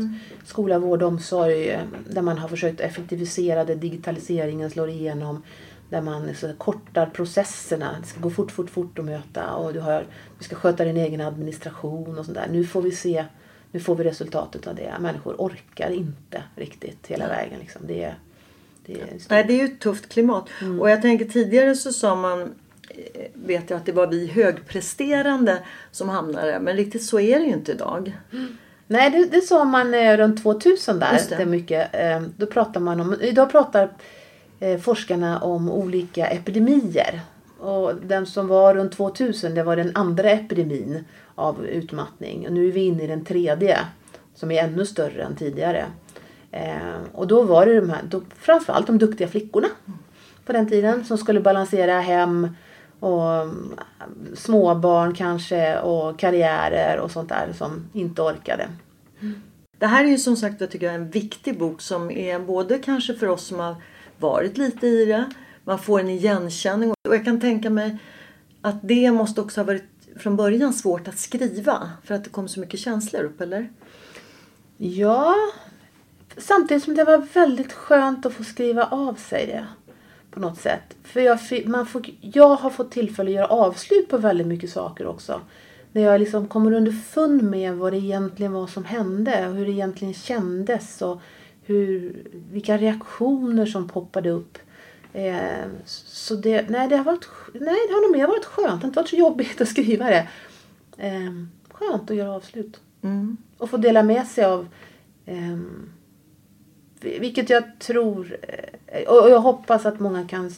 Skola, 0.45 0.79
vård, 0.79 1.03
omsorg. 1.03 1.79
Där 2.09 2.21
man 2.21 2.37
har 2.37 2.47
försökt 2.47 2.79
effektivisera 2.79 3.65
det. 3.65 3.75
Digitaliseringen 3.75 4.69
slår 4.69 4.89
igenom. 4.89 5.43
Där 5.89 6.01
man 6.01 6.35
så 6.35 6.53
kortar 6.53 7.05
processerna. 7.05 7.95
Det 8.01 8.07
ska 8.07 8.19
gå 8.19 8.29
fort, 8.29 8.51
fort, 8.51 8.69
fort 8.69 8.99
att 8.99 9.05
möta. 9.05 9.53
Och 9.53 9.73
du, 9.73 9.79
har, 9.79 10.05
du 10.37 10.43
ska 10.43 10.55
sköta 10.55 10.85
din 10.85 10.97
egen 10.97 11.21
administration 11.21 12.19
och 12.19 12.25
sånt 12.25 12.37
där. 12.37 12.47
Nu 12.51 12.65
får 12.65 12.81
vi 12.81 12.91
se. 12.91 13.25
Nu 13.71 13.79
får 13.79 13.95
vi 13.95 14.03
resultatet 14.03 14.67
av 14.67 14.75
det. 14.75 14.93
Människor 14.99 15.35
orkar 15.37 15.89
inte 15.89 16.43
riktigt 16.55 17.07
hela 17.07 17.27
vägen. 17.27 17.59
Liksom. 17.59 17.81
Det, 17.87 18.13
det 18.85 18.93
är 18.93 19.07
Nej, 19.29 19.43
det 19.47 19.53
är 19.53 19.57
ju 19.57 19.73
ett 19.73 19.79
tufft 19.79 20.09
klimat. 20.09 20.49
Och 20.79 20.89
jag 20.89 21.01
tänker 21.01 21.25
tidigare 21.25 21.75
så 21.75 21.93
sa 21.93 22.15
man, 22.15 22.53
vet 23.33 23.69
jag 23.69 23.77
att 23.77 23.85
det 23.85 23.91
var 23.91 24.07
vi 24.07 24.27
högpresterande 24.27 25.57
som 25.91 26.09
hamnade. 26.09 26.59
Men 26.59 26.75
riktigt 26.75 27.03
så 27.03 27.19
är 27.19 27.39
det 27.39 27.45
ju 27.45 27.53
inte 27.53 27.71
idag. 27.71 28.17
Nej, 28.87 29.09
det, 29.09 29.25
det 29.25 29.41
sa 29.41 29.63
man 29.63 29.93
eh, 29.93 30.17
runt 30.17 30.43
2000 30.43 30.99
där. 30.99 31.13
Just 31.13 31.29
det. 31.29 31.35
Det. 31.35 31.41
är 31.41 31.45
mycket. 31.45 31.95
Eh, 31.95 32.21
då 32.37 32.45
pratar 32.45 32.79
man 32.79 33.01
om, 33.01 33.15
idag 33.21 33.51
pratar 33.51 33.89
eh, 34.59 34.79
forskarna 34.79 35.39
om 35.39 35.69
olika 35.69 36.27
epidemier. 36.27 37.21
Och 37.59 37.95
den 37.95 38.25
som 38.25 38.47
var 38.47 38.75
runt 38.75 38.91
2000 38.91 39.55
det 39.55 39.63
var 39.63 39.75
den 39.75 39.91
andra 39.95 40.29
epidemin 40.29 41.03
av 41.35 41.65
utmattning. 41.65 42.47
Och 42.47 42.53
nu 42.53 42.67
är 42.67 42.71
vi 42.71 42.81
inne 42.81 43.03
i 43.03 43.07
den 43.07 43.25
tredje 43.25 43.79
som 44.35 44.51
är 44.51 44.63
ännu 44.63 44.85
större 44.85 45.23
än 45.23 45.35
tidigare. 45.35 45.85
Eh, 46.51 47.01
och 47.11 47.27
då 47.27 47.43
var 47.43 47.65
det 47.65 47.75
de 47.75 47.89
här, 47.89 48.01
då, 48.09 48.21
framförallt 48.39 48.87
de 48.87 48.97
duktiga 48.97 49.27
flickorna 49.27 49.67
på 50.45 50.53
den 50.53 50.69
tiden 50.69 51.05
som 51.05 51.17
skulle 51.17 51.39
balansera 51.39 51.99
hem 51.99 52.55
och 53.01 53.33
mm, 53.33 53.75
småbarn 54.35 55.15
kanske 55.15 55.79
och 55.79 56.19
karriärer 56.19 56.99
och 56.99 57.11
sånt 57.11 57.29
där 57.29 57.53
som 57.57 57.89
inte 57.93 58.21
orkade. 58.21 58.67
Det 59.77 59.87
här 59.87 60.05
är 60.05 60.09
ju 60.09 60.17
som 60.17 60.35
sagt 60.35 60.61
jag 60.61 60.71
tycker 60.71 60.85
jag, 60.85 60.95
en 60.95 61.09
viktig 61.09 61.59
bok 61.59 61.81
som 61.81 62.11
är 62.11 62.39
både 62.39 62.79
kanske 62.79 63.13
för 63.13 63.27
oss 63.27 63.45
som 63.45 63.59
har 63.59 63.75
varit 64.19 64.57
lite 64.57 64.87
i 64.87 65.05
det. 65.05 65.31
Man 65.63 65.79
får 65.79 65.99
en 65.99 66.09
igenkänning. 66.09 66.91
Och 66.91 67.15
jag 67.15 67.25
kan 67.25 67.41
tänka 67.41 67.69
mig 67.69 67.97
att 68.61 68.79
det 68.81 69.11
måste 69.11 69.41
också 69.41 69.59
ha 69.61 69.65
varit 69.65 69.83
från 70.19 70.35
början 70.35 70.73
svårt 70.73 71.07
att 71.07 71.17
skriva. 71.17 71.89
För 72.03 72.15
att 72.15 72.23
det 72.23 72.29
kom 72.29 72.47
så 72.47 72.59
mycket 72.59 72.79
känslor 72.79 73.23
upp, 73.23 73.41
eller? 73.41 73.69
Ja, 74.77 75.35
samtidigt 76.37 76.83
som 76.83 76.95
det 76.95 77.03
var 77.03 77.17
väldigt 77.17 77.73
skönt 77.73 78.25
att 78.25 78.33
få 78.33 78.43
skriva 78.43 78.85
av 78.85 79.13
sig 79.13 79.47
det. 79.47 79.67
På 80.31 80.39
något 80.39 80.59
sätt. 80.59 80.95
För 81.03 81.21
jag, 81.21 81.39
man 81.65 81.85
får, 81.85 82.05
jag 82.21 82.55
har 82.55 82.69
fått 82.69 82.91
tillfälle 82.91 83.29
att 83.29 83.35
göra 83.35 83.47
avslut 83.47 84.09
på 84.09 84.17
väldigt 84.17 84.47
mycket 84.47 84.69
saker 84.69 85.07
också. 85.07 85.41
När 85.91 86.01
jag 86.01 86.19
liksom 86.19 86.47
kommer 86.47 86.73
underfund 86.73 87.43
med 87.43 87.73
vad 87.73 87.93
det 87.93 87.97
egentligen 87.97 88.51
var 88.51 88.67
som 88.67 88.85
hände. 88.85 89.47
Och 89.47 89.55
hur 89.55 89.65
det 89.65 89.71
egentligen 89.71 90.13
kändes. 90.13 91.01
Och 91.01 91.21
hur, 91.63 92.15
vilka 92.51 92.77
reaktioner 92.77 93.65
som 93.65 93.87
poppade 93.87 94.29
upp. 94.29 94.57
Eh, 95.13 95.65
så 95.85 96.35
det, 96.35 96.69
nej, 96.69 96.87
det 96.87 96.97
har 96.97 97.03
varit, 97.03 97.27
nej, 97.53 97.77
det 97.87 97.93
har 97.93 98.07
nog 98.07 98.17
mer 98.17 98.27
varit 98.27 98.45
skönt. 98.45 98.81
Det 98.81 98.85
har 98.85 98.87
inte 98.87 98.99
varit 98.99 99.09
så 99.09 99.15
jobbigt 99.15 99.61
att 99.61 99.67
skriva 99.67 100.05
det. 100.05 100.27
Eh, 100.97 101.31
skönt 101.71 102.11
att 102.11 102.17
göra 102.17 102.31
avslut. 102.31 102.79
Och 103.57 103.69
få 103.69 103.77
dela 103.77 104.03
med 104.03 104.27
sig 104.27 104.45
av 104.45 104.67
ehm, 105.25 105.89
vilket 107.01 107.49
jag 107.49 107.79
tror 107.79 108.37
eh, 108.87 109.09
och 109.09 109.29
jag 109.29 109.39
hoppas 109.39 109.85
att 109.85 109.99
många 109.99 110.27
kan 110.27 110.51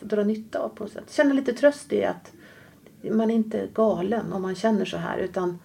dra 0.00 0.24
nytta 0.24 0.58
av 0.58 0.68
på 0.68 0.84
något 0.84 0.92
sätt. 0.92 1.10
Känna 1.10 1.34
lite 1.34 1.52
tröst 1.52 1.92
i 1.92 2.04
att 2.04 2.32
man 3.10 3.30
är 3.30 3.34
inte 3.34 3.68
galen 3.74 4.32
om 4.32 4.42
man 4.42 4.54
känner 4.54 4.84
så 4.84 4.96
här 4.96 5.18
utan 5.18 5.58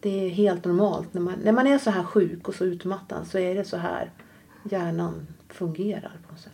det 0.00 0.26
är 0.26 0.28
helt 0.28 0.64
normalt. 0.64 1.14
När 1.14 1.20
man, 1.20 1.34
när 1.44 1.52
man 1.52 1.66
är 1.66 1.78
så 1.78 1.90
här 1.90 2.04
sjuk 2.04 2.48
och 2.48 2.54
så 2.54 2.64
utmattad 2.64 3.26
så 3.26 3.38
är 3.38 3.54
det 3.54 3.64
så 3.64 3.76
här 3.76 4.10
hjärnan 4.70 5.26
fungerar 5.48 6.20
på 6.26 6.32
något 6.32 6.40
sätt. 6.40 6.52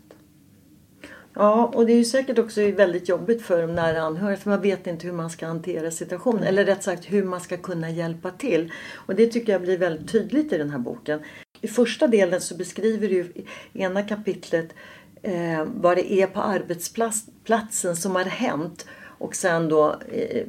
Ja, 1.35 1.73
och 1.75 1.87
det 1.87 1.93
är 1.93 1.97
ju 1.97 2.05
säkert 2.05 2.39
också 2.39 2.71
väldigt 2.71 3.09
jobbigt 3.09 3.43
för 3.43 3.63
de 3.63 3.75
nära 3.75 4.03
anhöriga 4.03 4.37
för 4.37 4.51
man 4.51 4.61
vet 4.61 4.87
inte 4.87 5.07
hur 5.07 5.15
man 5.15 5.31
ska 5.31 5.47
hantera 5.47 5.91
situationen. 5.91 6.43
Eller 6.43 6.65
rätt 6.65 6.83
sagt 6.83 7.05
hur 7.05 7.25
man 7.25 7.41
ska 7.41 7.57
kunna 7.57 7.91
hjälpa 7.91 8.31
till. 8.31 8.73
Och 8.95 9.15
det 9.15 9.27
tycker 9.27 9.53
jag 9.53 9.63
blir 9.63 9.79
väldigt 9.79 10.13
tydligt 10.13 10.53
i 10.53 10.59
den 10.59 10.71
här 10.71 10.79
boken. 10.79 11.21
I 11.63 11.69
första 11.69 12.07
delen 12.07 12.41
så 12.41 12.57
beskriver 12.57 13.09
du 13.09 13.17
i 13.17 13.47
ena 13.73 14.03
kapitlet 14.03 14.75
eh, 15.23 15.65
vad 15.75 15.97
det 15.97 16.13
är 16.13 16.27
på 16.27 16.41
arbetsplatsen 16.41 17.97
som 17.97 18.15
har 18.15 18.25
hänt. 18.25 18.87
Och 19.03 19.35
sen 19.35 19.69
då 19.69 19.97
eh, 20.13 20.47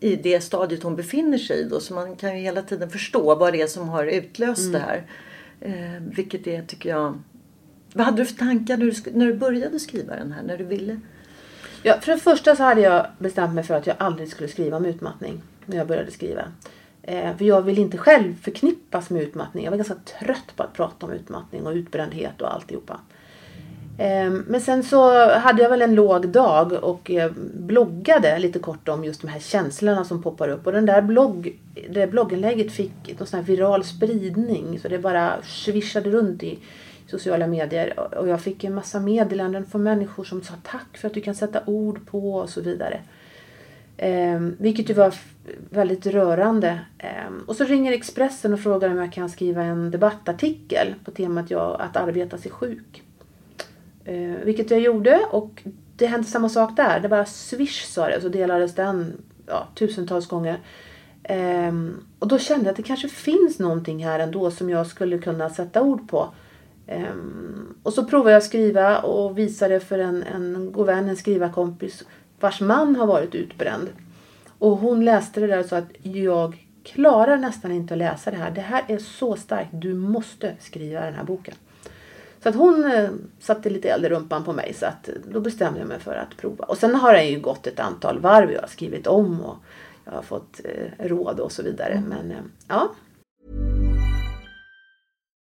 i 0.00 0.16
det 0.16 0.40
stadiet 0.40 0.82
hon 0.82 0.96
befinner 0.96 1.38
sig 1.38 1.60
i 1.60 1.64
då. 1.64 1.80
Så 1.80 1.94
man 1.94 2.16
kan 2.16 2.36
ju 2.36 2.42
hela 2.42 2.62
tiden 2.62 2.90
förstå 2.90 3.34
vad 3.34 3.52
det 3.52 3.62
är 3.62 3.66
som 3.66 3.88
har 3.88 4.04
utlöst 4.04 4.72
det 4.72 4.78
här. 4.78 5.06
Eh, 5.60 6.02
vilket 6.16 6.46
är, 6.46 6.62
tycker 6.62 6.88
jag, 6.88 7.22
vad 7.92 8.06
hade 8.06 8.22
du 8.22 8.26
för 8.26 8.36
tankar 8.36 8.76
när 8.76 8.86
du, 8.86 9.10
när 9.18 9.26
du 9.26 9.34
började 9.34 9.80
skriva 9.80 10.16
den 10.16 10.32
här? 10.32 10.42
När 10.42 10.58
du 10.58 10.64
ville? 10.64 11.00
Ja, 11.82 12.00
för 12.00 12.12
det 12.12 12.18
första 12.18 12.56
så 12.56 12.62
hade 12.62 12.80
jag 12.80 13.06
bestämt 13.18 13.54
mig 13.54 13.64
för 13.64 13.74
att 13.74 13.86
jag 13.86 13.96
aldrig 13.98 14.28
skulle 14.28 14.48
skriva 14.48 14.76
om 14.76 14.84
utmattning 14.86 15.42
när 15.66 15.76
jag 15.76 15.86
började 15.86 16.10
skriva. 16.10 16.52
Eh, 17.06 17.36
för 17.36 17.44
jag 17.44 17.62
vill 17.62 17.78
inte 17.78 17.98
själv 17.98 18.34
förknippas 18.42 19.10
med 19.10 19.22
utmattning. 19.22 19.64
Jag 19.64 19.70
var 19.70 19.78
ganska 19.78 19.94
trött 19.94 20.56
på 20.56 20.62
att 20.62 20.72
prata 20.72 21.06
om 21.06 21.12
utmattning 21.12 21.66
och 21.66 21.72
utbrändhet 21.72 22.42
och 22.42 22.54
alltihopa. 22.54 23.00
Eh, 23.98 24.30
men 24.46 24.60
sen 24.60 24.82
så 24.82 25.28
hade 25.28 25.62
jag 25.62 25.70
väl 25.70 25.82
en 25.82 25.94
låg 25.94 26.28
dag 26.28 26.72
och 26.72 27.10
eh, 27.10 27.32
bloggade 27.54 28.38
lite 28.38 28.58
kort 28.58 28.88
om 28.88 29.04
just 29.04 29.20
de 29.20 29.28
här 29.28 29.40
känslorna 29.40 30.04
som 30.04 30.22
poppar 30.22 30.48
upp. 30.48 30.66
Och 30.66 30.72
den 30.72 30.86
där 30.86 31.02
blogg, 31.02 31.58
det 31.74 31.92
där 31.92 32.06
blogginlägget 32.06 32.72
fick 32.72 33.18
någon 33.18 33.26
sån 33.26 33.40
här 33.40 33.46
viral 33.46 33.84
spridning. 33.84 34.78
Så 34.78 34.88
det 34.88 34.98
bara 34.98 35.42
svischade 35.42 36.10
runt 36.10 36.42
i 36.42 36.58
sociala 37.06 37.46
medier. 37.46 38.14
Och 38.18 38.28
jag 38.28 38.40
fick 38.40 38.64
en 38.64 38.74
massa 38.74 39.00
meddelanden 39.00 39.66
från 39.66 39.82
människor 39.82 40.24
som 40.24 40.42
sa 40.42 40.54
tack 40.62 40.96
för 40.96 41.08
att 41.08 41.14
du 41.14 41.20
kan 41.20 41.34
sätta 41.34 41.60
ord 41.66 42.06
på 42.06 42.34
och 42.34 42.50
så 42.50 42.60
vidare. 42.60 43.00
Eh, 43.96 44.40
vilket 44.58 44.90
ju 44.90 44.94
var 44.94 45.14
väldigt 45.70 46.06
rörande. 46.06 46.80
Ehm, 46.98 47.44
och 47.46 47.56
så 47.56 47.64
ringer 47.64 47.92
Expressen 47.92 48.52
och 48.52 48.60
frågar 48.60 48.90
om 48.90 48.96
jag 48.96 49.12
kan 49.12 49.28
skriva 49.28 49.62
en 49.62 49.90
debattartikel 49.90 50.94
på 51.04 51.10
temat 51.10 51.50
jag, 51.50 51.80
att 51.80 51.96
arbeta 51.96 52.38
sig 52.38 52.50
sjuk. 52.50 53.02
Ehm, 54.04 54.36
vilket 54.44 54.70
jag 54.70 54.80
gjorde 54.80 55.20
och 55.30 55.62
det 55.96 56.06
hände 56.06 56.28
samma 56.28 56.48
sak 56.48 56.76
där. 56.76 57.00
Det 57.00 57.08
bara 57.08 57.24
swish 57.26 57.84
sa 57.84 58.08
det 58.08 58.16
och 58.16 58.22
så 58.22 58.28
delades 58.28 58.74
den 58.74 59.12
ja, 59.46 59.68
tusentals 59.74 60.26
gånger. 60.26 60.58
Ehm, 61.22 62.06
och 62.18 62.28
då 62.28 62.38
kände 62.38 62.64
jag 62.64 62.70
att 62.70 62.76
det 62.76 62.82
kanske 62.82 63.08
finns 63.08 63.58
någonting 63.58 64.04
här 64.04 64.18
ändå 64.18 64.50
som 64.50 64.70
jag 64.70 64.86
skulle 64.86 65.18
kunna 65.18 65.50
sätta 65.50 65.82
ord 65.82 66.08
på. 66.08 66.28
Och 67.82 67.92
så 67.92 68.04
provade 68.04 68.30
jag 68.30 68.38
att 68.38 68.44
skriva 68.44 68.98
och 68.98 69.38
visade 69.38 69.80
för 69.80 69.98
en, 69.98 70.22
en 70.22 70.72
god 70.72 70.86
vän, 70.86 71.08
en 71.08 71.16
skrivarkompis 71.16 72.04
vars 72.40 72.60
man 72.60 72.96
har 72.96 73.06
varit 73.06 73.34
utbränd. 73.34 73.88
Och 74.58 74.76
hon 74.76 75.04
läste 75.04 75.40
det 75.40 75.46
där 75.46 75.60
och 75.60 75.66
sa 75.66 75.76
att 75.76 75.92
jag 76.02 76.66
klarar 76.82 77.36
nästan 77.36 77.72
inte 77.72 77.94
att 77.94 77.98
läsa 77.98 78.30
det 78.30 78.36
här. 78.36 78.50
Det 78.50 78.60
här 78.60 78.84
är 78.88 78.98
så 78.98 79.36
starkt. 79.36 79.70
Du 79.72 79.94
måste 79.94 80.56
skriva 80.60 81.00
den 81.00 81.14
här 81.14 81.24
boken. 81.24 81.54
Så 82.42 82.48
att 82.48 82.54
hon 82.54 82.84
eh, 82.84 83.10
satte 83.40 83.70
lite 83.70 83.88
eld 83.88 84.04
i 84.04 84.08
rumpan 84.08 84.44
på 84.44 84.52
mig 84.52 84.74
så 84.74 84.86
att 84.86 85.08
eh, 85.08 85.14
då 85.32 85.40
bestämde 85.40 85.78
jag 85.78 85.88
mig 85.88 85.98
för 86.00 86.14
att 86.14 86.36
prova. 86.36 86.64
Och 86.64 86.78
sen 86.78 86.94
har 86.94 87.12
det 87.12 87.24
ju 87.24 87.40
gått 87.40 87.66
ett 87.66 87.80
antal 87.80 88.18
varv. 88.18 88.52
Jag 88.52 88.60
har 88.60 88.68
skrivit 88.68 89.06
om 89.06 89.40
och 89.40 89.56
jag 90.04 90.12
har 90.12 90.22
fått 90.22 90.60
eh, 90.64 91.06
råd 91.06 91.40
och 91.40 91.52
så 91.52 91.62
vidare. 91.62 92.02
Men 92.08 92.30
eh, 92.30 92.36
ja, 92.68 92.90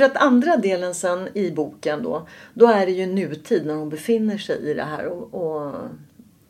För 0.00 0.06
att 0.06 0.16
andra 0.16 0.56
delen 0.56 0.94
sen 0.94 1.28
i 1.34 1.50
boken 1.50 2.02
då, 2.02 2.26
då 2.54 2.66
är 2.66 2.86
det 2.86 2.92
ju 2.92 3.06
nutid 3.06 3.66
när 3.66 3.74
hon 3.74 3.88
befinner 3.88 4.38
sig 4.38 4.70
i 4.70 4.74
det 4.74 4.82
här 4.82 5.06
och, 5.06 5.34
och 5.34 5.74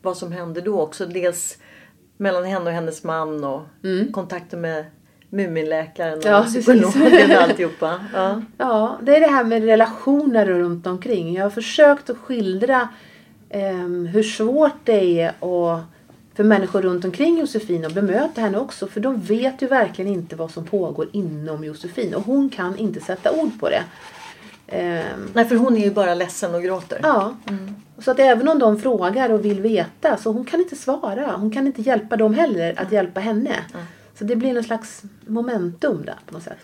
vad 0.01 0.17
som 0.17 0.31
händer 0.31 0.61
då 0.61 0.81
också. 0.81 1.05
Dels 1.05 1.57
mellan 2.17 2.43
henne 2.45 2.65
och 2.65 2.71
hennes 2.71 3.03
man 3.03 3.43
och 3.43 3.61
kontakten 4.11 4.61
med 4.61 4.85
Muminläkaren 5.29 6.17
och 6.17 6.25
Ja, 6.25 6.43
psykologen 6.43 7.31
och 7.31 7.41
alltihopa. 7.41 8.05
Ja. 8.13 8.41
Ja, 8.57 8.99
det 9.01 9.15
är 9.15 9.19
det 9.19 9.31
här 9.31 9.43
med 9.43 9.63
relationer 9.63 10.45
runt 10.45 10.87
omkring. 10.87 11.33
Jag 11.33 11.43
har 11.43 11.49
försökt 11.49 12.09
att 12.09 12.17
skildra 12.17 12.89
em, 13.49 14.05
hur 14.05 14.23
svårt 14.23 14.85
det 14.85 15.21
är 15.21 15.33
och 15.39 15.79
för 16.33 16.43
människor 16.43 16.81
runt 16.81 17.05
omkring 17.05 17.39
Josefin 17.39 17.85
att 17.85 17.93
bemöta 17.93 18.41
henne 18.41 18.57
också. 18.57 18.87
För 18.87 18.99
de 18.99 19.21
vet 19.21 19.61
ju 19.61 19.67
verkligen 19.67 20.11
inte 20.11 20.35
vad 20.35 20.51
som 20.51 20.65
pågår 20.65 21.07
inom 21.11 21.63
Josefin. 21.63 22.13
Och 22.13 22.23
hon 22.23 22.49
kan 22.49 22.77
inte 22.77 22.99
sätta 22.99 23.31
ord 23.31 23.59
på 23.59 23.69
det. 23.69 23.83
Ehm, 24.67 25.29
Nej 25.33 25.45
för 25.45 25.55
hon 25.55 25.77
är 25.77 25.81
ju 25.81 25.91
bara 25.91 26.13
ledsen 26.13 26.55
och 26.55 26.63
gråter. 26.63 26.99
Ja. 27.03 27.35
Så 27.99 28.11
att 28.11 28.19
även 28.19 28.47
om 28.47 28.59
de 28.59 28.79
frågar 28.79 29.29
och 29.29 29.45
vill 29.45 29.61
veta 29.61 30.17
så 30.17 30.31
hon 30.31 30.45
kan 30.45 30.59
inte 30.59 30.75
svara. 30.75 31.35
Hon 31.37 31.51
kan 31.51 31.67
inte 31.67 31.81
hjälpa 31.81 32.17
dem 32.17 32.33
heller 32.33 32.73
att 32.77 32.91
hjälpa 32.91 33.19
henne. 33.19 33.55
Så 34.19 34.23
det 34.23 34.35
blir 34.35 34.53
någon 34.53 34.63
slags 34.63 35.01
momentum 35.27 36.05
där 36.05 36.15
på 36.25 36.33
något 36.33 36.43
sätt. 36.43 36.57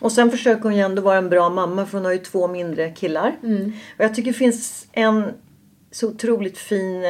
Och 0.00 0.12
sen 0.12 0.30
försöker 0.30 0.62
hon 0.62 0.76
ju 0.76 0.82
ändå 0.82 1.02
vara 1.02 1.18
en 1.18 1.28
bra 1.28 1.50
mamma 1.50 1.86
för 1.86 1.98
hon 1.98 2.04
har 2.04 2.12
ju 2.12 2.18
två 2.18 2.48
mindre 2.48 2.90
killar. 2.90 3.36
Och 3.98 4.04
jag 4.04 4.14
tycker 4.14 4.32
det 4.32 4.38
finns 4.38 4.86
en 4.92 5.24
så 5.90 6.08
otroligt 6.08 6.58
fin, 6.58 7.02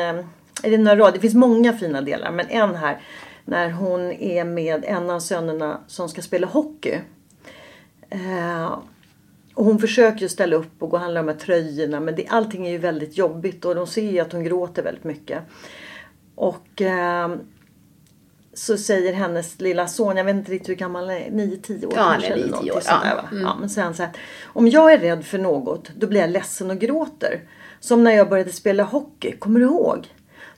är 0.62 0.70
det 0.70 0.78
några 0.78 0.96
rad? 0.96 1.14
Det 1.14 1.20
finns 1.20 1.34
många 1.34 1.72
fina 1.72 2.00
delar 2.00 2.32
men 2.32 2.48
en 2.48 2.74
här 2.74 3.00
när 3.44 3.70
hon 3.70 4.12
är 4.12 4.44
med 4.44 4.84
en 4.84 5.10
av 5.10 5.20
sönerna 5.20 5.80
som 5.86 6.08
ska 6.08 6.22
spela 6.22 6.46
hockey. 6.46 6.98
Eh, 8.10 8.78
och 9.54 9.64
hon 9.64 9.78
försöker 9.78 10.20
ju 10.20 10.28
ställa 10.28 10.56
upp 10.56 10.82
och 10.82 10.90
gå 10.90 10.96
och 10.96 11.02
handla 11.02 11.22
de 11.22 11.28
här 11.28 11.38
tröjorna 11.38 12.00
men 12.00 12.14
det, 12.14 12.26
allting 12.28 12.66
är 12.66 12.70
ju 12.70 12.78
väldigt 12.78 13.18
jobbigt 13.18 13.64
och 13.64 13.74
de 13.74 13.86
ser 13.86 14.12
ju 14.12 14.18
att 14.20 14.32
hon 14.32 14.44
gråter 14.44 14.82
väldigt 14.82 15.04
mycket. 15.04 15.42
Och 16.34 16.82
eh, 16.82 17.36
så 18.54 18.76
säger 18.76 19.12
hennes 19.12 19.60
lilla 19.60 19.88
son, 19.88 20.16
jag 20.16 20.24
vet 20.24 20.36
inte 20.36 20.52
riktigt 20.52 20.68
hur 20.68 20.74
gammal 20.74 21.08
han 21.08 21.16
är, 21.16 21.30
9-10 21.30 21.86
år 21.86 21.92
Ja, 21.96 22.02
han 22.02 22.12
kanske. 22.12 22.32
eller 22.32 22.44
9-10 22.46 22.50
någonting 22.50 22.72
år, 22.72 22.80
sånt 22.80 23.04
ja. 23.04 23.14
va? 23.14 23.28
ja, 23.32 23.56
men 23.60 23.70
sen 23.70 23.94
så 23.94 24.02
här, 24.02 24.12
om 24.44 24.68
jag 24.68 24.92
är 24.92 24.98
rädd 24.98 25.24
för 25.24 25.38
något 25.38 25.90
då 25.96 26.06
blir 26.06 26.20
jag 26.20 26.30
ledsen 26.30 26.70
och 26.70 26.78
gråter. 26.78 27.40
Som 27.80 28.04
när 28.04 28.10
jag 28.10 28.28
började 28.28 28.52
spela 28.52 28.82
hockey, 28.82 29.32
kommer 29.32 29.60
du 29.60 29.66
ihåg? 29.66 30.06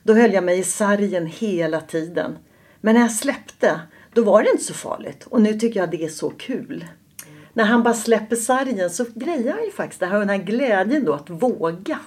Då 0.09 0.15
höll 0.15 0.33
jag 0.33 0.43
mig 0.43 0.59
i 0.59 0.63
sargen 0.63 1.25
hela 1.25 1.81
tiden. 1.81 2.37
Men 2.81 2.95
när 2.95 3.01
jag 3.01 3.11
släppte, 3.11 3.79
då 4.13 4.23
var 4.23 4.43
det 4.43 4.51
inte 4.51 4.63
så 4.63 4.73
farligt. 4.73 5.27
Och 5.29 5.41
nu 5.41 5.53
tycker 5.53 5.79
jag 5.79 5.91
det 5.91 6.03
är 6.03 6.09
så 6.09 6.29
kul. 6.29 6.85
När 7.53 7.63
han 7.63 7.83
bara 7.83 7.93
släpper 7.93 8.35
sargen 8.35 8.89
så 8.89 9.05
grejar 9.15 9.53
han 9.53 9.63
ju 9.63 9.71
faktiskt 9.71 9.99
det 9.99 10.05
här, 10.05 10.13
Och 10.13 10.19
den 10.19 10.29
här 10.29 10.37
glädjen 10.37 11.05
då 11.05 11.13
att 11.13 11.29
våga. 11.29 11.99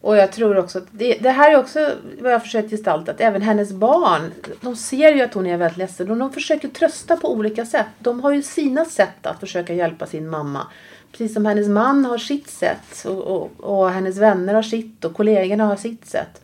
Och 0.00 0.16
jag 0.16 0.32
tror 0.32 0.58
också 0.58 0.78
att 0.78 0.86
det, 0.90 1.18
det 1.20 1.30
här 1.30 1.52
är 1.52 1.56
också 1.58 1.90
vad 2.20 2.32
jag 2.32 2.42
försökt 2.42 2.70
gestalta. 2.70 3.12
Att 3.12 3.20
även 3.20 3.42
hennes 3.42 3.72
barn, 3.72 4.32
de 4.60 4.76
ser 4.76 5.12
ju 5.14 5.22
att 5.22 5.34
hon 5.34 5.46
är 5.46 5.56
väldigt 5.56 5.78
ledsen. 5.78 6.10
Och 6.10 6.16
de 6.16 6.32
försöker 6.32 6.68
trösta 6.68 7.16
på 7.16 7.32
olika 7.32 7.66
sätt. 7.66 7.86
De 7.98 8.20
har 8.20 8.32
ju 8.32 8.42
sina 8.42 8.84
sätt 8.84 9.26
att 9.26 9.40
försöka 9.40 9.74
hjälpa 9.74 10.06
sin 10.06 10.28
mamma. 10.28 10.66
Precis 11.12 11.34
som 11.34 11.46
hennes 11.46 11.68
man 11.68 12.04
har 12.04 12.18
sitt 12.18 12.50
sätt. 12.50 13.04
Och, 13.04 13.20
och, 13.20 13.50
och 13.60 13.90
hennes 13.90 14.18
vänner 14.18 14.54
har 14.54 14.62
sitt. 14.62 15.04
Och 15.04 15.14
kollegorna 15.14 15.64
har 15.64 15.76
sitt 15.76 16.06
sätt. 16.06 16.42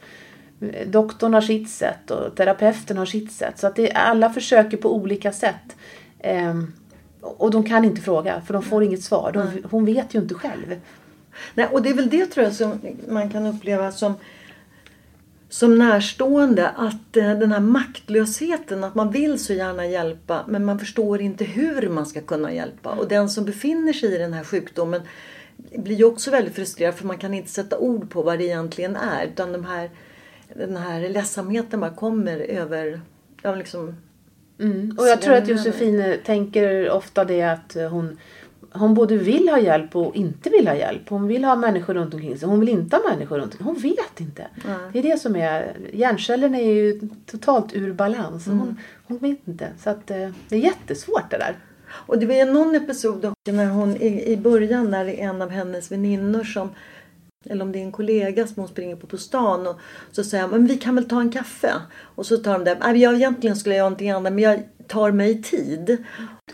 Doktorn 0.86 1.34
har 1.34 1.40
sitt 1.40 1.70
sätt. 1.70 2.10
Och 2.10 2.36
terapeuten 2.36 2.98
har 2.98 3.06
sitt 3.06 3.32
sätt. 3.32 3.58
Så 3.58 3.66
att 3.66 3.76
det, 3.76 3.92
alla 3.92 4.30
försöker 4.30 4.76
på 4.76 4.94
olika 4.94 5.32
sätt. 5.32 5.76
Ehm, 6.18 6.72
och 7.20 7.50
de 7.50 7.64
kan 7.64 7.84
inte 7.84 8.00
fråga. 8.00 8.40
För 8.46 8.54
de 8.54 8.62
får 8.62 8.82
inget 8.84 9.02
svar. 9.02 9.32
De, 9.32 9.62
hon 9.70 9.84
vet 9.84 10.14
ju 10.14 10.18
inte 10.18 10.34
själv. 10.34 10.80
Nej, 11.54 11.66
och 11.66 11.82
det 11.82 11.90
är 11.90 11.94
väl 11.94 12.10
det 12.10 12.26
tror 12.26 12.44
jag 12.44 12.54
som 12.54 12.80
man 13.08 13.30
kan 13.30 13.46
uppleva 13.46 13.92
som, 13.92 14.14
som 15.56 15.78
närstående. 15.78 16.68
Att 16.68 17.16
eh, 17.16 17.38
den 17.38 17.52
här 17.52 17.60
maktlösheten, 17.60 18.84
att 18.84 18.94
man 18.94 19.10
vill 19.10 19.38
så 19.38 19.52
gärna 19.52 19.86
hjälpa 19.86 20.44
men 20.48 20.64
man 20.64 20.78
förstår 20.78 21.20
inte 21.20 21.44
hur 21.44 21.88
man 21.88 22.06
ska 22.06 22.20
kunna 22.20 22.52
hjälpa. 22.52 22.90
Och 22.90 23.08
den 23.08 23.28
som 23.28 23.44
befinner 23.44 23.92
sig 23.92 24.14
i 24.14 24.18
den 24.18 24.32
här 24.32 24.44
sjukdomen 24.44 25.02
blir 25.76 25.96
ju 25.96 26.04
också 26.04 26.30
väldigt 26.30 26.54
frustrerad 26.54 26.94
för 26.94 27.06
man 27.06 27.18
kan 27.18 27.34
inte 27.34 27.50
sätta 27.50 27.78
ord 27.78 28.10
på 28.10 28.22
vad 28.22 28.38
det 28.38 28.44
egentligen 28.44 28.96
är. 28.96 29.26
Utan 29.26 29.52
de 29.52 29.64
här, 29.64 29.90
den 30.54 30.76
här 30.76 31.08
ledsamheten 31.08 31.80
bara 31.80 31.94
kommer 31.94 32.38
över, 32.38 33.00
ja 33.42 33.54
liksom 33.54 33.96
Och 34.98 35.08
jag 35.08 35.22
tror 35.22 35.34
att. 35.34 35.48
Josefine 35.48 36.16
tänker 36.24 36.90
ofta 36.90 37.24
det 37.24 37.42
att 37.42 37.76
hon, 37.90 38.18
hon 38.78 38.94
både 38.94 39.16
vill 39.16 39.48
ha 39.48 39.58
hjälp 39.58 39.96
och 39.96 40.16
inte 40.16 40.50
vill 40.50 40.68
ha 40.68 40.74
hjälp. 40.74 41.08
Hon 41.08 41.26
vill 41.26 41.44
ha 41.44 41.56
människor 41.56 41.94
runt 41.94 42.14
omkring 42.14 42.38
sig. 42.38 42.48
Hon 42.48 42.60
vill 42.60 42.68
inte 42.68 42.96
ha 42.96 43.10
människor 43.10 43.38
runt 43.38 43.52
omkring 43.52 43.66
Hon 43.66 43.74
vet 43.78 44.20
inte. 44.20 44.46
Det 44.92 44.98
är 44.98 45.02
det 45.02 45.20
som 45.20 45.36
är... 45.36 45.76
Hjärncellerna 45.92 46.58
är 46.58 46.72
ju 46.72 47.00
totalt 47.26 47.74
ur 47.74 47.92
balans. 47.92 48.46
Mm. 48.46 48.58
Hon, 48.58 48.76
hon 49.06 49.18
vet 49.18 49.48
inte. 49.48 49.68
Så 49.78 49.90
att 49.90 50.10
eh, 50.10 50.28
det 50.48 50.56
är 50.56 50.60
jättesvårt 50.60 51.30
det 51.30 51.38
där. 51.38 51.56
Och 51.88 52.18
det 52.18 52.26
var 52.26 52.52
någon 52.52 52.74
episod 52.74 53.32
när 53.46 53.66
hon 53.66 53.96
i, 53.96 54.32
i 54.32 54.36
början 54.36 54.90
när 54.90 55.04
det 55.04 55.22
är 55.22 55.28
en 55.28 55.42
av 55.42 55.50
hennes 55.50 55.92
väninnor 55.92 56.44
som 56.44 56.70
eller 57.50 57.64
om 57.64 57.72
det 57.72 57.78
är 57.78 57.82
en 57.82 57.92
kollega 57.92 58.46
som 58.46 58.54
hon 58.56 58.68
springer 58.68 58.96
på 58.96 59.06
på 59.06 59.16
stan 59.16 59.66
och 59.66 59.80
så 60.12 60.24
säger 60.24 60.42
han, 60.42 60.50
men 60.50 60.66
vi 60.66 60.76
kan 60.76 60.94
väl 60.94 61.08
ta 61.08 61.20
en 61.20 61.32
kaffe? 61.32 61.72
Och 61.98 62.26
så 62.26 62.36
tar 62.36 62.52
de 62.52 62.64
det, 62.64 62.78
"Nej, 62.80 63.02
jag 63.02 63.14
egentligen 63.14 63.56
skulle 63.56 63.74
jag 63.74 63.78
göra 63.78 63.88
någonting 63.88 64.10
annat 64.10 64.32
men 64.32 64.42
jag 64.42 64.62
tar 64.88 65.12
mig 65.12 65.42
tid. 65.42 66.04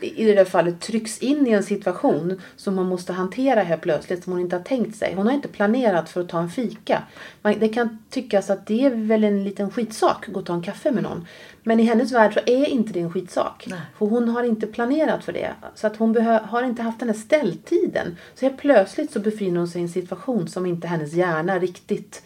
i 0.00 0.24
det 0.24 0.34
där 0.34 0.44
fallet 0.44 0.80
trycks 0.80 1.18
in 1.18 1.46
i 1.46 1.50
en 1.50 1.62
situation 1.62 2.40
som 2.56 2.78
hon 2.78 2.88
måste 2.88 3.12
hantera 3.12 3.62
här 3.62 3.76
plötsligt 3.76 4.24
som 4.24 4.32
hon 4.32 4.40
inte 4.40 4.56
har 4.56 4.62
tänkt 4.62 4.96
sig. 4.96 5.14
Hon 5.14 5.26
har 5.26 5.34
inte 5.34 5.48
planerat 5.48 6.08
för 6.08 6.20
att 6.20 6.28
ta 6.28 6.38
en 6.38 6.50
fika. 6.50 7.02
Man, 7.42 7.58
det 7.58 7.68
kan 7.68 7.98
tyckas 8.10 8.50
att 8.50 8.66
det 8.66 8.84
är 8.84 8.90
väl 8.90 9.24
en 9.24 9.44
liten 9.44 9.70
skitsak 9.70 10.24
att 10.26 10.34
gå 10.34 10.40
och 10.40 10.46
ta 10.46 10.54
en 10.54 10.62
kaffe 10.62 10.90
med 10.90 11.02
någon. 11.02 11.26
Men 11.62 11.80
i 11.80 11.82
hennes 11.82 12.12
värld 12.12 12.34
så 12.34 12.40
är 12.46 12.66
inte 12.66 12.92
det 12.92 13.00
en 13.00 13.12
skitsak. 13.12 13.66
Nej. 13.70 13.80
För 13.98 14.06
hon 14.06 14.28
har 14.28 14.42
inte 14.42 14.66
planerat 14.66 15.24
för 15.24 15.32
det. 15.32 15.52
Så 15.74 15.86
att 15.86 15.96
hon 15.96 16.16
har 16.26 16.62
inte 16.62 16.82
haft 16.82 16.98
den 16.98 17.08
här 17.08 17.16
ställtiden. 17.16 18.16
Så 18.34 18.46
helt 18.46 18.58
plötsligt 18.58 19.12
så 19.12 19.20
befinner 19.20 19.58
hon 19.58 19.68
sig 19.68 19.80
i 19.80 19.84
en 19.84 19.88
situation 19.88 20.48
som 20.48 20.66
inte 20.66 20.86
hennes 20.86 21.12
hjärna 21.12 21.58
riktigt 21.58 22.22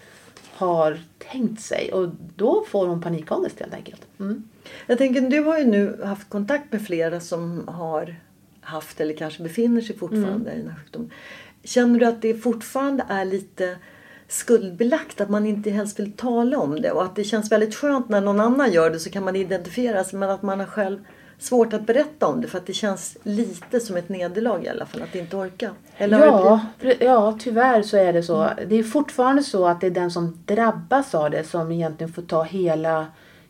har 0.56 0.98
tänkt 1.18 1.60
sig. 1.60 1.92
Och 1.92 2.08
då 2.36 2.64
får 2.68 2.86
hon 2.86 3.00
panikångest 3.00 3.60
helt 3.60 3.74
enkelt. 3.74 4.02
Mm. 4.20 4.48
Jag 4.86 4.98
tänker, 4.98 5.20
du 5.20 5.40
har 5.40 5.58
ju 5.58 5.64
nu 5.64 6.00
haft 6.04 6.30
kontakt 6.30 6.72
med 6.72 6.86
flera 6.86 7.20
som 7.20 7.68
har 7.68 8.16
haft 8.60 9.00
eller 9.00 9.14
kanske 9.14 9.42
befinner 9.42 9.80
sig 9.80 9.96
fortfarande 9.96 10.52
i 10.52 10.58
den 10.58 10.68
här 10.68 10.76
sjukdomen. 10.76 11.10
Känner 11.64 12.00
du 12.00 12.06
att 12.06 12.22
det 12.22 12.34
fortfarande 12.34 13.04
är 13.08 13.24
lite 13.24 13.76
skuldbelagt 14.28 15.20
att 15.20 15.30
man 15.30 15.46
inte 15.46 15.70
helst 15.70 15.98
vill 15.98 16.12
tala 16.12 16.58
om 16.58 16.82
det 16.82 16.90
och 16.90 17.04
att 17.04 17.16
det 17.16 17.24
känns 17.24 17.52
väldigt 17.52 17.74
skönt 17.74 18.08
när 18.08 18.20
någon 18.20 18.40
annan 18.40 18.72
gör 18.72 18.90
det 18.90 19.00
så 19.00 19.10
kan 19.10 19.24
man 19.24 19.36
identifiera 19.36 20.04
sig 20.04 20.18
men 20.18 20.30
att 20.30 20.42
man 20.42 20.60
har 20.60 20.66
själv 20.66 20.98
svårt 21.38 21.72
att 21.72 21.86
berätta 21.86 22.26
om 22.26 22.40
det 22.40 22.48
för 22.48 22.58
att 22.58 22.66
det 22.66 22.72
känns 22.72 23.16
lite 23.22 23.80
som 23.80 23.96
ett 23.96 24.08
nederlag 24.08 24.64
i 24.64 24.68
alla 24.68 24.86
fall 24.86 25.02
att 25.02 25.14
inte 25.14 25.36
orka. 25.36 25.70
Eller 25.96 26.18
Ja, 26.18 26.60
ja, 27.00 27.38
tyvärr 27.40 27.82
så 27.82 27.96
är 27.96 28.12
det 28.12 28.22
så. 28.22 28.50
Det 28.66 28.76
är 28.76 28.82
fortfarande 28.82 29.42
så 29.42 29.66
att 29.66 29.80
det 29.80 29.86
är 29.86 29.90
den 29.90 30.10
som 30.10 30.42
drabbas 30.44 31.14
av 31.14 31.30
det 31.30 31.44
som 31.44 31.72
egentligen 31.72 32.12
får 32.12 32.22
ta 32.22 32.42
hela, 32.42 33.06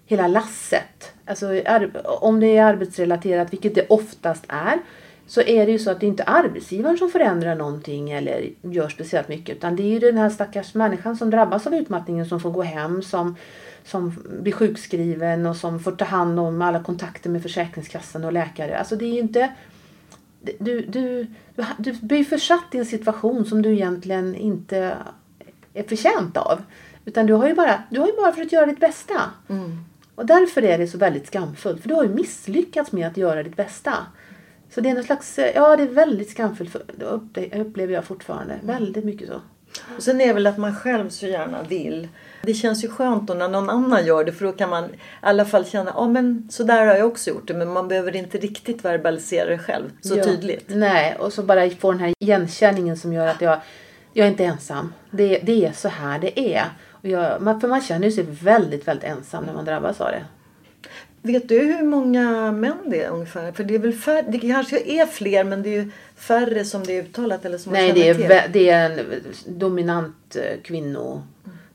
hela 0.07 0.27
lasset. 0.27 1.12
Alltså 1.25 1.62
om 2.05 2.40
det 2.40 2.57
är 2.57 2.64
arbetsrelaterat, 2.64 3.53
vilket 3.53 3.75
det 3.75 3.87
oftast 3.88 4.44
är, 4.49 4.79
så 5.26 5.40
är 5.40 5.66
det 5.66 5.72
ju 5.72 5.78
så 5.78 5.90
att 5.90 6.00
det 6.00 6.06
inte 6.06 6.22
är 6.22 6.44
arbetsgivaren 6.44 6.98
som 6.98 7.10
förändrar 7.10 7.54
någonting 7.54 8.10
eller 8.10 8.50
gör 8.62 8.88
speciellt 8.88 9.28
mycket. 9.28 9.56
Utan 9.56 9.76
det 9.76 9.82
är 9.82 9.88
ju 9.88 9.98
den 9.98 10.18
här 10.18 10.30
stackars 10.30 10.74
människan 10.74 11.16
som 11.16 11.30
drabbas 11.30 11.66
av 11.66 11.74
utmattningen 11.74 12.26
som 12.26 12.40
får 12.40 12.50
gå 12.50 12.62
hem, 12.62 13.02
som, 13.02 13.36
som 13.84 14.24
blir 14.40 14.52
sjukskriven 14.52 15.46
och 15.46 15.56
som 15.56 15.80
får 15.80 15.92
ta 15.92 16.04
hand 16.04 16.40
om 16.40 16.62
alla 16.62 16.82
kontakter 16.82 17.30
med 17.30 17.42
Försäkringskassan 17.42 18.24
och 18.24 18.32
läkare. 18.32 18.78
Alltså 18.78 18.96
det 18.96 19.04
är 19.04 19.12
ju 19.12 19.20
inte 19.20 19.52
du, 20.58 20.80
du, 20.80 21.26
du, 21.76 21.92
blir 21.92 22.24
försatt 22.24 22.64
i 22.72 22.78
en 22.78 22.86
situation 22.86 23.44
som 23.44 23.62
du 23.62 23.72
egentligen 23.72 24.34
inte 24.34 24.96
är 25.74 25.82
förtjänt 25.82 26.36
av. 26.36 26.62
Utan 27.04 27.26
du 27.26 27.32
har 27.32 27.48
ju 27.48 27.54
bara, 27.54 27.82
du 27.90 28.00
har 28.00 28.06
ju 28.06 28.16
bara 28.16 28.32
försökt 28.32 28.52
göra 28.52 28.66
ditt 28.66 28.80
bästa. 28.80 29.20
Och 30.14 30.26
därför 30.26 30.62
är 30.62 30.78
det 30.78 30.88
så 30.88 30.98
väldigt 30.98 31.26
skamfullt. 31.26 31.82
För 31.82 31.88
du 31.88 31.94
har 31.94 32.04
ju 32.04 32.14
misslyckats 32.14 32.92
med 32.92 33.06
att 33.06 33.16
göra 33.16 33.42
ditt 33.42 33.56
bästa. 33.56 33.92
Så 34.76 34.82
det 34.82 34.88
är 34.90 34.94
någon 34.94 35.04
slags, 35.04 35.38
ja 35.54 35.76
det 35.76 35.82
är 35.82 35.86
väldigt 35.86 36.38
upple- 36.38 37.60
upplever 37.60 37.94
jag 37.94 38.04
fortfarande. 38.04 38.54
Väldigt 38.62 39.04
mycket 39.04 39.28
så. 39.28 39.40
Och 39.96 40.02
sen 40.02 40.20
är 40.20 40.26
det 40.26 40.32
väl 40.32 40.46
att 40.46 40.58
man 40.58 40.74
själv 40.76 41.08
så 41.08 41.26
gärna 41.26 41.62
vill. 41.62 42.08
Det 42.42 42.54
känns 42.54 42.84
ju 42.84 42.88
skönt 42.88 43.26
då 43.28 43.34
när 43.34 43.48
någon 43.48 43.70
annan 43.70 44.06
gör 44.06 44.24
det 44.24 44.32
för 44.32 44.44
då 44.44 44.52
kan 44.52 44.70
man 44.70 44.84
i 44.84 44.88
alla 45.20 45.44
fall 45.44 45.64
känna 45.64 45.92
ja 45.94 46.08
men 46.08 46.48
så 46.50 46.62
där 46.62 46.86
har 46.86 46.94
jag 46.94 47.06
också 47.06 47.30
gjort 47.30 47.48
det 47.48 47.54
men 47.54 47.72
man 47.72 47.88
behöver 47.88 48.16
inte 48.16 48.38
riktigt 48.38 48.84
verbalisera 48.84 49.48
det 49.50 49.58
själv 49.58 49.90
så 50.00 50.16
Ja. 50.18 50.24
tydligt. 50.24 50.64
Nej, 50.68 51.16
och 51.18 51.32
så 51.32 51.42
bara 51.42 51.70
få 51.70 51.92
den 51.92 52.00
här 52.00 52.12
igenkänningen 52.18 52.96
som 52.96 53.12
gör 53.12 53.26
att 53.26 53.40
jag, 53.40 53.58
jag 54.12 54.26
är 54.26 54.30
inte 54.30 54.44
ensam. 54.44 54.92
Det, 55.10 55.38
det 55.42 55.64
är 55.66 55.72
så 55.72 55.88
här 55.88 56.18
det 56.18 56.54
är. 56.54 56.64
Och 56.90 57.08
jag, 57.08 57.60
för 57.60 57.68
man 57.68 57.80
känner 57.80 58.10
sig 58.10 58.24
väldigt, 58.24 58.88
väldigt 58.88 59.04
ensam 59.10 59.44
när 59.44 59.54
man 59.54 59.64
drabbas 59.64 60.00
av 60.00 60.10
det. 60.10 60.24
Vet 61.26 61.48
du 61.48 61.58
hur 61.58 61.82
många 61.82 62.52
män 62.52 62.78
det 62.86 63.02
är 63.02 63.10
ungefär? 63.10 63.52
För 63.52 63.64
det 63.64 63.74
är 63.74 63.78
väl 63.78 63.92
färre, 63.92 64.24
det 64.28 64.38
kanske 64.38 64.80
är 64.80 65.06
fler 65.06 65.44
men 65.44 65.62
det 65.62 65.68
är 65.68 65.82
ju 65.82 65.90
färre 66.16 66.64
som 66.64 66.84
det 66.84 66.98
är 66.98 67.02
uttalat 67.02 67.44
eller 67.44 67.58
som 67.58 67.72
Nej, 67.72 67.92
det 67.92 68.08
är, 68.08 68.14
till. 68.14 68.52
det 68.52 68.68
är 68.68 68.90
en 68.90 69.06
dominant 69.46 70.36
eh, 70.36 70.60
kvinno 70.62 71.22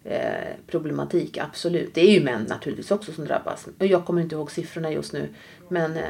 eh, 0.03 0.21
problematik, 0.67 1.37
absolut. 1.37 1.93
Det 1.93 2.01
är 2.01 2.11
ju 2.11 2.23
män 2.23 2.45
naturligtvis 2.49 2.91
också 2.91 3.11
som 3.11 3.25
drabbas. 3.25 3.67
Jag 3.77 4.05
kommer 4.05 4.21
inte 4.21 4.35
ihåg 4.35 4.51
siffrorna 4.51 4.91
just 4.91 5.13
nu. 5.13 5.29
Men 5.69 5.97
eh, 5.97 6.03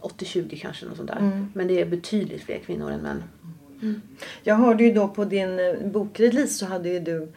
80-20 0.00 0.60
kanske, 0.60 0.86
något 0.86 0.96
sånt 0.96 1.10
där. 1.10 1.46
Men 1.54 1.68
det 1.68 1.80
är 1.80 1.86
betydligt 1.86 2.42
fler 2.42 2.58
kvinnor 2.58 2.90
än 2.90 3.00
män. 3.00 3.22
Jag 4.42 4.54
hörde 4.54 4.84
ju 4.84 4.92
då 4.92 5.08
på 5.08 5.24
din 5.24 5.58
eh, 5.58 5.74
bokrelease 5.84 6.54
så 6.54 6.66
hade 6.66 6.88
ju 6.88 7.00
du 7.00 7.32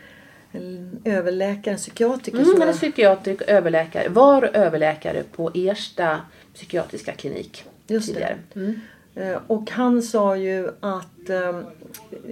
en 0.51 1.01
överläkare, 1.05 1.73
en 1.73 1.77
psykiatriker 1.77 2.39
Mm, 2.39 2.59
var- 2.59 2.73
psykiatrisk 2.73 3.41
överläkare. 3.41 4.09
Var 4.09 4.49
överläkare 4.53 5.23
på 5.23 5.51
Ersta 5.53 6.21
psykiatriska 6.53 7.11
klinik 7.13 7.63
Just 7.87 8.07
det. 8.07 8.13
tidigare. 8.13 8.37
Mm. 8.55 8.79
Eh, 9.15 9.37
Och 9.47 9.71
han 9.71 10.01
sa 10.01 10.37
ju 10.37 10.67
att 10.79 11.29
eh, 11.29 11.59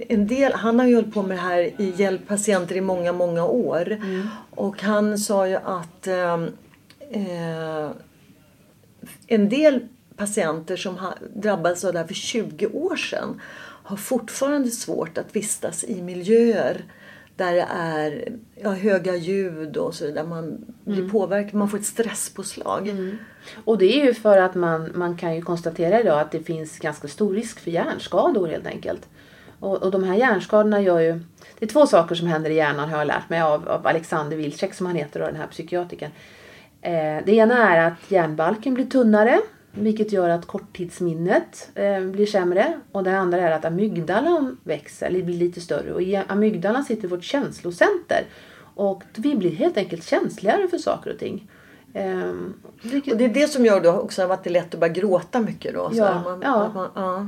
en 0.08 0.26
del, 0.26 0.52
han 0.52 0.78
har 0.78 0.86
ju 0.86 0.94
hållit 0.94 1.14
på 1.14 1.22
med 1.22 1.36
det 1.36 1.40
här 1.40 1.60
i 1.60 1.92
hjälp 1.96 2.26
patienter 2.28 2.76
i 2.76 2.80
många, 2.80 3.12
många 3.12 3.44
år. 3.46 3.92
Mm. 3.92 4.28
Och 4.50 4.82
han 4.82 5.18
sa 5.18 5.48
ju 5.48 5.56
att 5.56 6.06
eh, 6.06 6.34
eh, 7.10 7.90
en 9.26 9.48
del 9.48 9.80
patienter 10.16 10.76
som 10.76 10.96
drabbades 11.34 11.84
av 11.84 11.92
det 11.92 11.98
här 11.98 12.06
för 12.06 12.14
20 12.14 12.66
år 12.66 12.96
sedan 12.96 13.40
har 13.82 13.96
fortfarande 13.96 14.70
svårt 14.70 15.18
att 15.18 15.36
vistas 15.36 15.84
i 15.84 16.02
miljöer 16.02 16.84
där 17.36 17.52
det 17.52 17.66
är 17.70 18.32
ja, 18.54 18.70
höga 18.70 19.16
ljud 19.16 19.76
och 19.76 19.94
så 19.94 20.06
vidare. 20.06 20.26
Man 20.26 20.64
blir 20.84 20.98
Mm. 20.98 21.10
påverkad, 21.10 21.54
man 21.54 21.68
får 21.68 21.78
ett 21.78 21.84
stresspåslag. 21.84 22.88
Och 23.64 23.78
det 23.78 24.00
är 24.00 24.04
ju 24.04 24.14
för 24.14 24.38
att 24.38 24.54
man, 24.54 24.90
man 24.94 25.16
kan 25.16 25.34
ju 25.34 25.42
konstatera 25.42 26.00
idag 26.00 26.20
att 26.20 26.30
det 26.30 26.40
finns 26.40 26.78
ganska 26.78 27.08
stor 27.08 27.34
risk 27.34 27.60
för 27.60 27.70
hjärnskador 27.70 28.46
helt 28.48 28.66
enkelt. 28.66 29.08
Och, 29.60 29.82
och 29.82 29.90
de 29.90 30.04
här 30.04 30.14
hjärnskadorna 30.14 30.80
gör 30.80 31.00
ju... 31.00 31.20
Det 31.58 31.64
är 31.64 31.68
två 31.68 31.86
saker 31.86 32.14
som 32.14 32.26
händer 32.26 32.50
i 32.50 32.54
hjärnan 32.54 32.88
har 32.88 32.98
jag 32.98 33.06
lärt 33.06 33.28
mig 33.28 33.40
av, 33.40 33.68
av 33.68 33.86
Alexander 33.86 34.36
Wilczek 34.36 34.74
som 34.74 34.86
han 34.86 34.96
heter 34.96 35.20
och 35.20 35.26
den 35.26 35.36
här 35.36 35.46
psykiatrikern. 35.46 36.10
Eh, 36.82 37.24
det 37.26 37.32
ena 37.32 37.74
är 37.76 37.86
att 37.86 38.10
hjärnbalken 38.10 38.74
blir 38.74 38.86
tunnare. 38.86 39.40
Vilket 39.78 40.12
gör 40.12 40.28
att 40.28 40.46
korttidsminnet 40.46 41.70
eh, 41.74 42.00
blir 42.00 42.26
sämre. 42.26 42.80
Och 42.92 43.04
det 43.04 43.18
andra 43.18 43.40
är 43.40 43.50
att 43.52 43.64
amygdalan 43.64 44.56
växer, 44.64 45.06
eller 45.06 45.22
blir 45.22 45.36
lite 45.36 45.60
större. 45.60 45.92
Och 45.94 46.02
i 46.02 46.16
amygdalan 46.16 46.84
sitter 46.84 47.08
vårt 47.08 47.24
känslocenter. 47.24 48.24
Och 48.74 49.02
vi 49.16 49.34
blir 49.36 49.50
helt 49.50 49.76
enkelt 49.76 50.04
känsligare 50.04 50.68
för 50.68 50.78
saker 50.78 51.12
och 51.12 51.18
ting. 51.18 51.50
Ehm, 51.94 52.54
vilket- 52.82 53.12
Och 53.12 53.18
det 53.18 53.24
är 53.24 53.28
det 53.34 53.48
som 53.48 53.64
gör 53.64 53.80
då 53.80 53.92
också 53.92 54.22
att 54.22 54.44
det 54.44 54.50
är 54.50 54.52
lätt 54.52 54.74
att 54.74 54.80
bara 54.80 54.88
gråta 54.88 55.40
mycket 55.40 55.74
då. 55.74 55.90
Så 55.90 55.96
Ja, 55.96 56.22
man, 56.24 56.40
ja. 56.44 56.62
att 56.64 56.74
Man, 56.74 56.88
ja. 56.94 57.26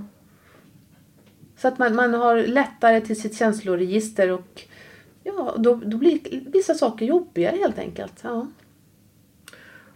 Så 1.56 1.68
att 1.68 1.78
man, 1.78 1.94
man 1.94 2.14
har 2.14 2.36
lättare 2.36 3.00
till 3.00 3.20
sitt 3.20 3.36
känsloregister 3.38 4.30
och 4.30 4.62
ja, 5.24 5.54
då, 5.58 5.74
då 5.84 5.96
blir 5.96 6.20
vissa 6.52 6.74
saker 6.74 7.06
jobbigare 7.06 7.56
helt 7.56 7.78
enkelt. 7.78 8.14
Ja. 8.22 8.46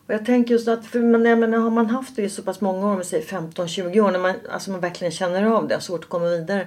Och 0.07 0.15
jag 0.15 0.27
tänker 0.27 0.55
just 0.55 0.69
att 0.69 0.87
för 0.87 1.01
man, 1.01 1.25
jag 1.25 1.39
menar, 1.39 1.59
har 1.59 1.71
man 1.71 1.87
haft 1.91 2.17
det 2.17 2.23
i 2.23 2.29
så 2.29 2.43
pass 2.43 2.61
många 2.61 2.87
år, 2.87 2.93
om 2.93 2.99
vi 2.99 3.05
säger 3.05 3.25
15-20 3.25 4.01
år, 4.01 4.11
när 4.11 4.19
man, 4.19 4.35
alltså 4.51 4.71
man 4.71 4.81
verkligen 4.81 5.11
känner 5.13 5.45
av 5.45 5.69
det, 5.69 5.75
har 5.75 5.81
svårt 5.81 6.05
att 6.05 6.11
komma 6.11 6.27
vidare. 6.27 6.67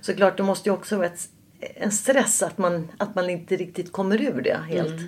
Så 0.00 0.14
klart 0.14 0.36
det 0.36 0.42
måste 0.42 0.68
ju 0.68 0.74
också 0.74 0.96
vara 0.96 1.06
ett, 1.06 1.28
en 1.60 1.90
stress 1.92 2.42
att 2.42 2.58
man, 2.58 2.88
att 2.98 3.14
man 3.14 3.30
inte 3.30 3.56
riktigt 3.56 3.92
kommer 3.92 4.20
ur 4.22 4.42
det 4.42 4.58
helt. 4.68 5.00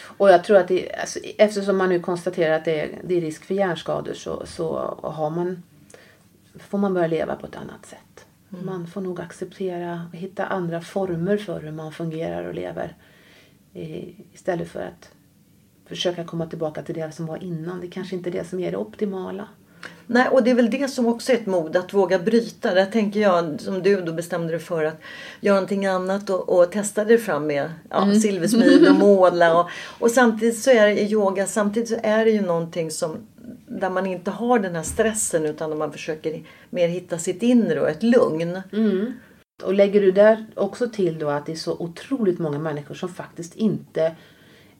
Och 0.00 0.28
jag 0.30 0.44
tror 0.44 0.56
att 0.56 0.68
det, 0.68 0.92
alltså, 0.94 1.18
eftersom 1.38 1.76
man 1.76 1.88
nu 1.88 2.00
konstaterar 2.00 2.54
att 2.54 2.64
det 2.64 2.80
är, 2.80 2.98
det 3.04 3.16
är 3.16 3.20
risk 3.20 3.44
för 3.44 3.54
hjärnskador 3.54 4.14
så, 4.14 4.46
så 4.46 4.76
har 5.02 5.30
man, 5.30 5.62
får 6.58 6.78
man 6.78 6.94
börja 6.94 7.06
leva 7.06 7.36
på 7.36 7.46
ett 7.46 7.56
annat 7.56 7.86
sätt. 7.86 8.26
Man 8.48 8.86
får 8.86 9.00
nog 9.00 9.20
acceptera 9.20 10.06
och 10.12 10.18
hitta 10.18 10.46
andra 10.46 10.80
former 10.80 11.36
för 11.36 11.60
hur 11.60 11.72
man 11.72 11.92
fungerar 11.92 12.44
och 12.44 12.54
lever. 12.54 12.96
I- 13.74 14.14
Istället 14.32 14.68
för 14.68 14.80
att 14.80 15.10
försöka 15.88 16.24
komma 16.24 16.46
tillbaka 16.46 16.82
till 16.82 16.94
det 16.94 17.12
som 17.12 17.26
var 17.26 17.42
innan. 17.42 17.80
Det 17.80 17.88
kanske 17.88 18.16
inte 18.16 18.30
är 18.30 18.32
det 18.32 18.48
som 18.48 18.60
är 18.60 18.70
det 18.70 18.76
optimala. 18.76 19.48
Nej, 20.06 20.28
och 20.28 20.42
det 20.42 20.50
är 20.50 20.54
väl 20.54 20.70
det 20.70 20.88
som 20.88 21.06
också 21.06 21.32
är 21.32 21.36
ett 21.36 21.46
mod, 21.46 21.76
att 21.76 21.94
våga 21.94 22.18
bryta. 22.18 22.74
Där 22.74 22.86
tänker 22.86 23.20
jag, 23.20 23.60
som 23.60 23.82
du 23.82 24.00
då 24.00 24.12
bestämde 24.12 24.48
dig 24.48 24.58
för 24.58 24.84
att 24.84 25.00
göra 25.40 25.54
någonting 25.54 25.86
annat 25.86 26.30
och, 26.30 26.58
och 26.58 26.72
testa 26.72 27.04
dig 27.04 27.18
fram 27.18 27.46
med 27.46 27.70
ja, 27.90 28.14
silversmid 28.14 28.88
och 28.88 28.94
måla. 28.98 29.60
Och, 29.60 29.68
och 29.98 30.10
samtidigt 30.10 30.58
så 30.58 30.70
är 30.70 30.86
det 30.86 31.00
i 31.00 31.12
yoga, 31.12 31.46
samtidigt 31.46 31.88
så 31.88 31.96
är 32.02 32.24
det 32.24 32.30
ju 32.30 32.40
någonting 32.40 32.90
som 32.90 33.16
där 33.66 33.90
man 33.90 34.06
inte 34.06 34.30
har 34.30 34.58
den 34.58 34.74
här 34.74 34.82
stressen 34.82 35.46
utan 35.46 35.70
där 35.70 35.76
man 35.76 35.92
försöker 35.92 36.42
mer 36.70 36.88
hitta 36.88 37.18
sitt 37.18 37.42
inre 37.42 37.80
och 37.80 37.88
ett 37.88 38.02
lugn. 38.02 38.60
Och 39.62 39.74
lägger 39.74 40.00
du 40.00 40.12
där 40.12 40.46
också 40.54 40.88
till 40.88 41.18
då 41.18 41.28
att 41.28 41.46
det 41.46 41.52
är 41.52 41.56
så 41.56 41.76
otroligt 41.78 42.38
många 42.38 42.58
människor 42.58 42.94
som 42.94 43.08
faktiskt 43.08 43.54
inte 43.54 44.14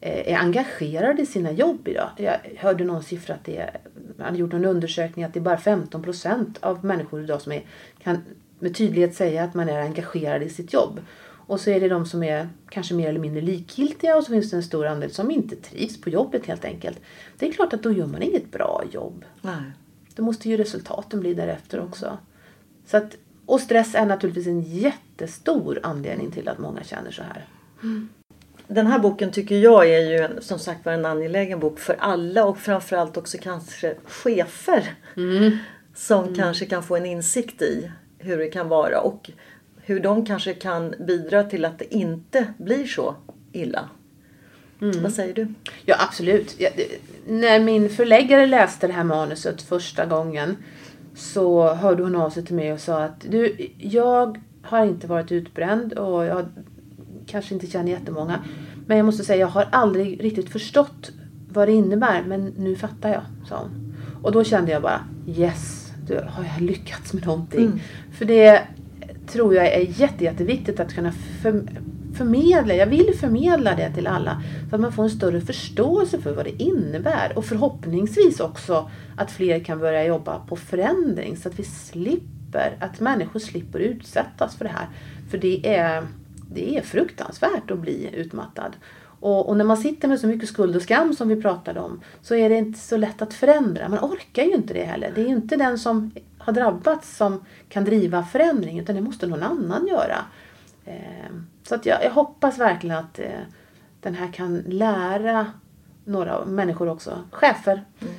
är 0.01 0.37
engagerade 0.37 1.23
i 1.23 1.27
sina 1.27 1.53
jobb 1.53 1.89
idag. 1.89 2.11
Jag 2.17 2.39
hörde 2.57 2.85
någon 2.85 3.03
siffra 3.03 3.35
att 3.35 3.45
det 3.45 3.71
man 4.17 4.27
hade 4.27 4.39
gjort 4.39 4.53
en 4.53 4.65
undersökning 4.65 5.25
att 5.25 5.35
det 5.35 5.39
är 5.39 5.43
bara 5.43 5.59
15 5.59 6.03
procent 6.03 6.59
av 6.61 6.85
människor 6.85 7.23
idag 7.23 7.43
som 7.43 7.53
är, 7.53 7.63
kan 8.03 8.25
med 8.59 8.77
tydlighet 8.77 9.15
säga 9.15 9.45
att 9.45 9.55
man 9.55 9.69
är 9.69 9.81
engagerad 9.81 10.43
i 10.43 10.49
sitt 10.49 10.73
jobb. 10.73 11.01
Och 11.49 11.61
så 11.61 11.71
är 11.71 11.81
det 11.81 11.89
de 11.89 12.07
som 12.07 12.23
är 12.23 12.49
kanske 12.69 12.95
mer 12.95 13.09
eller 13.09 13.21
mindre 13.21 13.41
likgiltiga 13.43 14.17
och 14.17 14.25
så 14.25 14.33
finns 14.33 14.51
det 14.51 14.57
en 14.57 14.63
stor 14.63 14.87
andel 14.87 15.11
som 15.11 15.31
inte 15.31 15.57
trivs 15.57 16.01
på 16.01 16.11
jobbet 16.11 16.47
helt 16.47 16.65
enkelt. 16.65 17.01
Det 17.39 17.49
är 17.49 17.53
klart 17.53 17.73
att 17.73 17.83
då 17.83 17.93
gör 17.93 18.07
man 18.07 18.23
inget 18.23 18.53
bra 18.53 18.83
jobb. 18.93 19.25
Nej. 19.43 19.73
Då 20.15 20.23
måste 20.23 20.49
ju 20.49 20.57
resultaten 20.57 21.21
bli 21.21 21.35
därefter 21.35 21.81
också. 21.81 22.19
Så 22.87 22.97
att, 22.97 23.17
och 23.47 23.61
stress 23.61 23.95
är 23.95 24.07
naturligtvis 24.07 24.47
en 24.47 24.63
jättestor 24.63 25.81
anledning 25.83 26.31
till 26.31 26.49
att 26.49 26.59
många 26.59 26.83
känner 26.83 27.11
så 27.11 27.23
här. 27.23 27.47
Den 28.69 28.87
här 28.87 28.99
boken 28.99 29.31
tycker 29.31 29.59
jag 29.59 29.91
är 29.91 30.01
ju 30.01 30.41
som 30.41 30.59
sagt 30.59 30.85
var 30.85 30.93
en 30.93 31.07
angelägen 31.07 31.61
bok 31.61 31.79
för 31.79 31.97
alla 31.99 32.45
och 32.45 32.59
framförallt 32.59 33.17
också 33.17 33.39
kanske 33.43 33.95
chefer. 34.07 34.95
Som 35.95 36.35
kanske 36.35 36.67
kan 36.67 36.83
få 36.83 36.97
en 36.97 37.07
insikt 37.07 37.63
i 37.63 37.91
hur 38.19 38.39
det 38.39 38.49
kan 38.49 38.69
vara 38.69 39.01
och 39.01 39.31
hur 39.77 40.01
de 40.01 40.27
kanske 40.27 40.55
kan 40.55 40.95
bidra 40.99 41.45
till 41.45 41.65
att 41.65 41.79
det 41.79 41.95
inte 41.95 42.47
blir 42.59 42.87
så 42.87 43.15
illa. 43.53 43.89
Vad 45.03 45.13
säger 45.13 45.35
du? 45.35 45.55
Ja, 45.85 45.97
absolut. 45.99 46.55
Ja, 46.59 46.71
det, 46.77 46.87
när 47.27 47.61
min 47.61 47.91
förläggare 47.91 48.47
läste 48.47 48.87
det 48.87 48.93
här 48.93 49.05
manuset 49.05 49.63
första 49.63 50.07
gången 50.07 50.57
så 51.15 51.75
hörde 51.75 52.03
hon 52.03 52.17
av 52.17 52.31
sig 52.31 52.45
till 52.45 52.55
mig 52.55 52.73
och 52.73 52.81
sa 52.81 53.03
att 53.03 53.21
du, 53.29 53.71
jag 53.79 54.43
har 54.63 54.87
inte 54.87 55.07
varit 55.07 55.33
utbränd 55.33 55.93
och 55.93 56.25
jag 56.25 56.47
kanske 57.29 57.55
inte 57.55 57.67
känner 57.67 57.93
jättemånga. 57.93 58.45
Men 58.87 58.97
jag 58.97 59.07
måste 59.07 59.25
säga, 59.25 59.41
jag 59.41 59.47
har 59.47 59.69
aldrig 59.73 60.25
riktigt 60.25 60.51
förstått 60.51 61.11
vad 61.49 61.69
det 61.69 61.73
innebär. 61.73 62.23
Men 62.27 62.47
nu 62.47 62.77
fattar 62.77 63.09
jag, 63.09 63.23
sa 63.49 63.59
hon. 63.59 63.95
Och 64.23 64.33
då 64.33 64.45
kände 64.45 64.73
jag 64.73 64.83
bara 64.83 65.01
yes, 65.27 65.93
då 66.09 66.15
har 66.15 66.45
jag 66.45 66.61
lyckats 66.61 67.13
med 67.13 67.27
någonting. 67.27 67.83
För 68.13 68.25
det 68.25 68.63
tror 69.27 69.55
jag 69.55 69.67
är 69.67 70.01
jätte, 70.01 70.25
jätteviktigt 70.25 70.81
att 70.81 70.95
kunna 70.95 71.13
för, 71.43 71.63
förmedla. 72.15 72.75
Jag 72.75 72.87
vill 72.87 73.15
förmedla 73.21 73.75
det 73.75 73.93
till 73.95 74.07
alla. 74.07 74.43
Så 74.71 74.75
att 74.75 74.81
man 74.81 74.93
får 74.93 75.03
en 75.03 75.11
större 75.11 75.41
förståelse 75.41 76.21
för 76.21 76.35
vad 76.35 76.45
det 76.45 76.63
innebär. 76.63 77.33
Och 77.37 77.45
förhoppningsvis 77.45 78.41
också 78.41 78.91
att 79.17 79.31
fler 79.31 79.65
kan 79.65 79.79
börja 79.79 80.05
jobba 80.05 80.39
på 80.39 80.57
förändring. 80.57 81.37
Så 81.37 81.49
att 81.49 81.59
vi 81.59 81.65
slipper, 81.65 82.77
att 82.81 83.01
människor 83.01 83.41
slipper 83.41 83.79
utsättas 83.79 84.57
för 84.57 84.65
det 84.65 84.71
här. 84.71 84.89
För 85.31 85.39
det 85.39 85.77
är, 85.77 86.07
det 86.53 86.77
är 86.77 86.83
fruktansvärt 86.83 87.71
att 87.71 87.79
bli 87.79 88.11
utmattad. 88.15 88.77
Och, 89.21 89.49
och, 89.49 89.57
när 89.57 89.65
man 89.65 89.77
sitter 89.77 90.09
med 90.09 90.21
så 90.21 90.27
mycket 90.27 90.49
skuld 90.49 90.77
och 90.77 90.83
skam 90.83 91.15
som 91.15 91.29
vi 91.29 91.43
pratade 91.43 91.81
om 91.81 92.01
så 92.23 92.35
är 92.35 92.49
det 92.49 92.57
inte 92.57 92.79
så 92.79 92.97
lätt 92.97 93.23
att 93.23 93.35
förändra. 93.35 93.89
Man 93.89 93.99
orkar 93.99 94.43
ju 94.43 94.55
inte 94.55 94.75
det 94.75 94.85
heller. 94.85 95.13
Det 95.15 95.21
är 95.21 95.25
ju 95.25 95.35
inte 95.35 95.57
den 95.57 95.79
som 95.79 96.11
har 96.39 96.53
drabbats 96.53 97.17
som 97.17 97.45
kan 97.69 97.85
driva 97.85 98.25
förändring 98.25 98.79
utan 98.79 98.95
det 98.95 99.01
måste 99.01 99.27
någon 99.27 99.43
annan 99.43 99.87
göra. 99.87 100.17
Eh, 100.85 101.33
så 101.63 101.75
att 101.75 101.87
jag, 101.87 102.05
jag, 102.05 102.11
hoppas 102.11 102.59
verkligen 102.59 102.97
att 102.97 103.19
eh, 103.19 103.41
den 104.01 104.15
här 104.15 104.33
kan 104.33 104.59
lära 104.59 105.47
några 106.05 106.45
människor 106.45 106.89
också, 106.89 107.19
chefer. 107.31 107.85
Mm. 108.01 108.15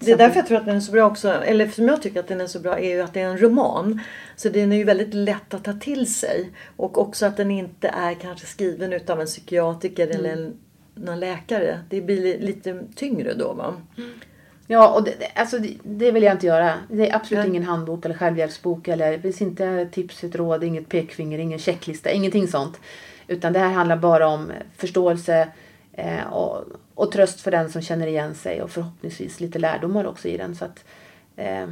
Det 0.00 0.12
är 0.12 0.16
därför 0.16 0.36
jag 0.36 0.46
tror 0.46 0.58
att 0.58 0.66
den 0.66 0.76
är 0.76 0.80
så 0.80 0.92
bra 0.92 1.06
också, 1.06 1.32
eller 1.32 1.68
som 1.68 1.88
jag 1.88 2.02
tycker 2.02 2.20
att 2.20 2.28
den 2.28 2.40
är 2.40 2.46
så 2.46 2.60
bra, 2.60 2.78
är 2.78 2.94
ju 2.94 3.00
att 3.00 3.14
det 3.14 3.20
är 3.20 3.26
en 3.26 3.38
roman. 3.38 4.00
Så 4.36 4.48
den 4.48 4.72
är 4.72 4.76
ju 4.76 4.84
väldigt 4.84 5.14
lätt 5.14 5.54
att 5.54 5.64
ta 5.64 5.72
till 5.72 6.14
sig. 6.14 6.50
Och 6.76 6.98
också 6.98 7.26
att 7.26 7.36
den 7.36 7.50
inte 7.50 7.88
är 7.88 8.14
kanske 8.14 8.46
skriven 8.46 8.92
utav 8.92 9.20
en 9.20 9.26
psykiatriker 9.26 10.06
mm. 10.06 10.16
eller 10.16 10.32
en, 10.32 10.56
någon 10.94 11.20
läkare. 11.20 11.80
Det 11.90 12.00
blir 12.00 12.38
lite 12.38 12.82
tyngre 12.94 13.34
då 13.34 13.52
va? 13.52 13.76
Mm. 13.98 14.10
Ja, 14.66 14.94
och 14.94 15.04
det, 15.04 15.14
alltså, 15.34 15.58
det, 15.58 15.76
det, 15.82 16.10
vill 16.10 16.22
jag 16.22 16.34
inte 16.34 16.46
göra. 16.46 16.74
Det 16.90 17.10
är 17.10 17.16
absolut 17.16 17.44
mm. 17.44 17.54
ingen 17.54 17.68
handbok 17.68 18.04
eller 18.04 18.14
självhjälpsbok. 18.14 18.88
Eller, 18.88 19.12
det 19.12 19.18
finns 19.18 19.42
inte 19.42 19.88
tips, 19.92 20.24
ett 20.24 20.34
råd, 20.34 20.64
inget 20.64 20.88
pekfinger, 20.88 21.38
ingen 21.38 21.58
checklista, 21.58 22.10
ingenting 22.10 22.48
sånt. 22.48 22.80
Utan 23.26 23.52
det 23.52 23.58
här 23.58 23.72
handlar 23.72 23.96
bara 23.96 24.28
om 24.28 24.52
förståelse 24.76 25.48
eh, 25.96 26.32
och, 26.32 26.64
och 26.94 27.12
tröst 27.12 27.40
för 27.40 27.50
den 27.50 27.72
som 27.72 27.82
känner 27.82 28.06
igen 28.06 28.34
sig 28.34 28.62
och 28.62 28.70
förhoppningsvis 28.70 29.40
lite 29.40 29.58
lärdomar 29.58 30.06
också 30.06 30.28
i 30.28 30.36
den. 30.36 30.56
Så 30.56 30.64
att, 30.64 30.84
eh, 31.36 31.66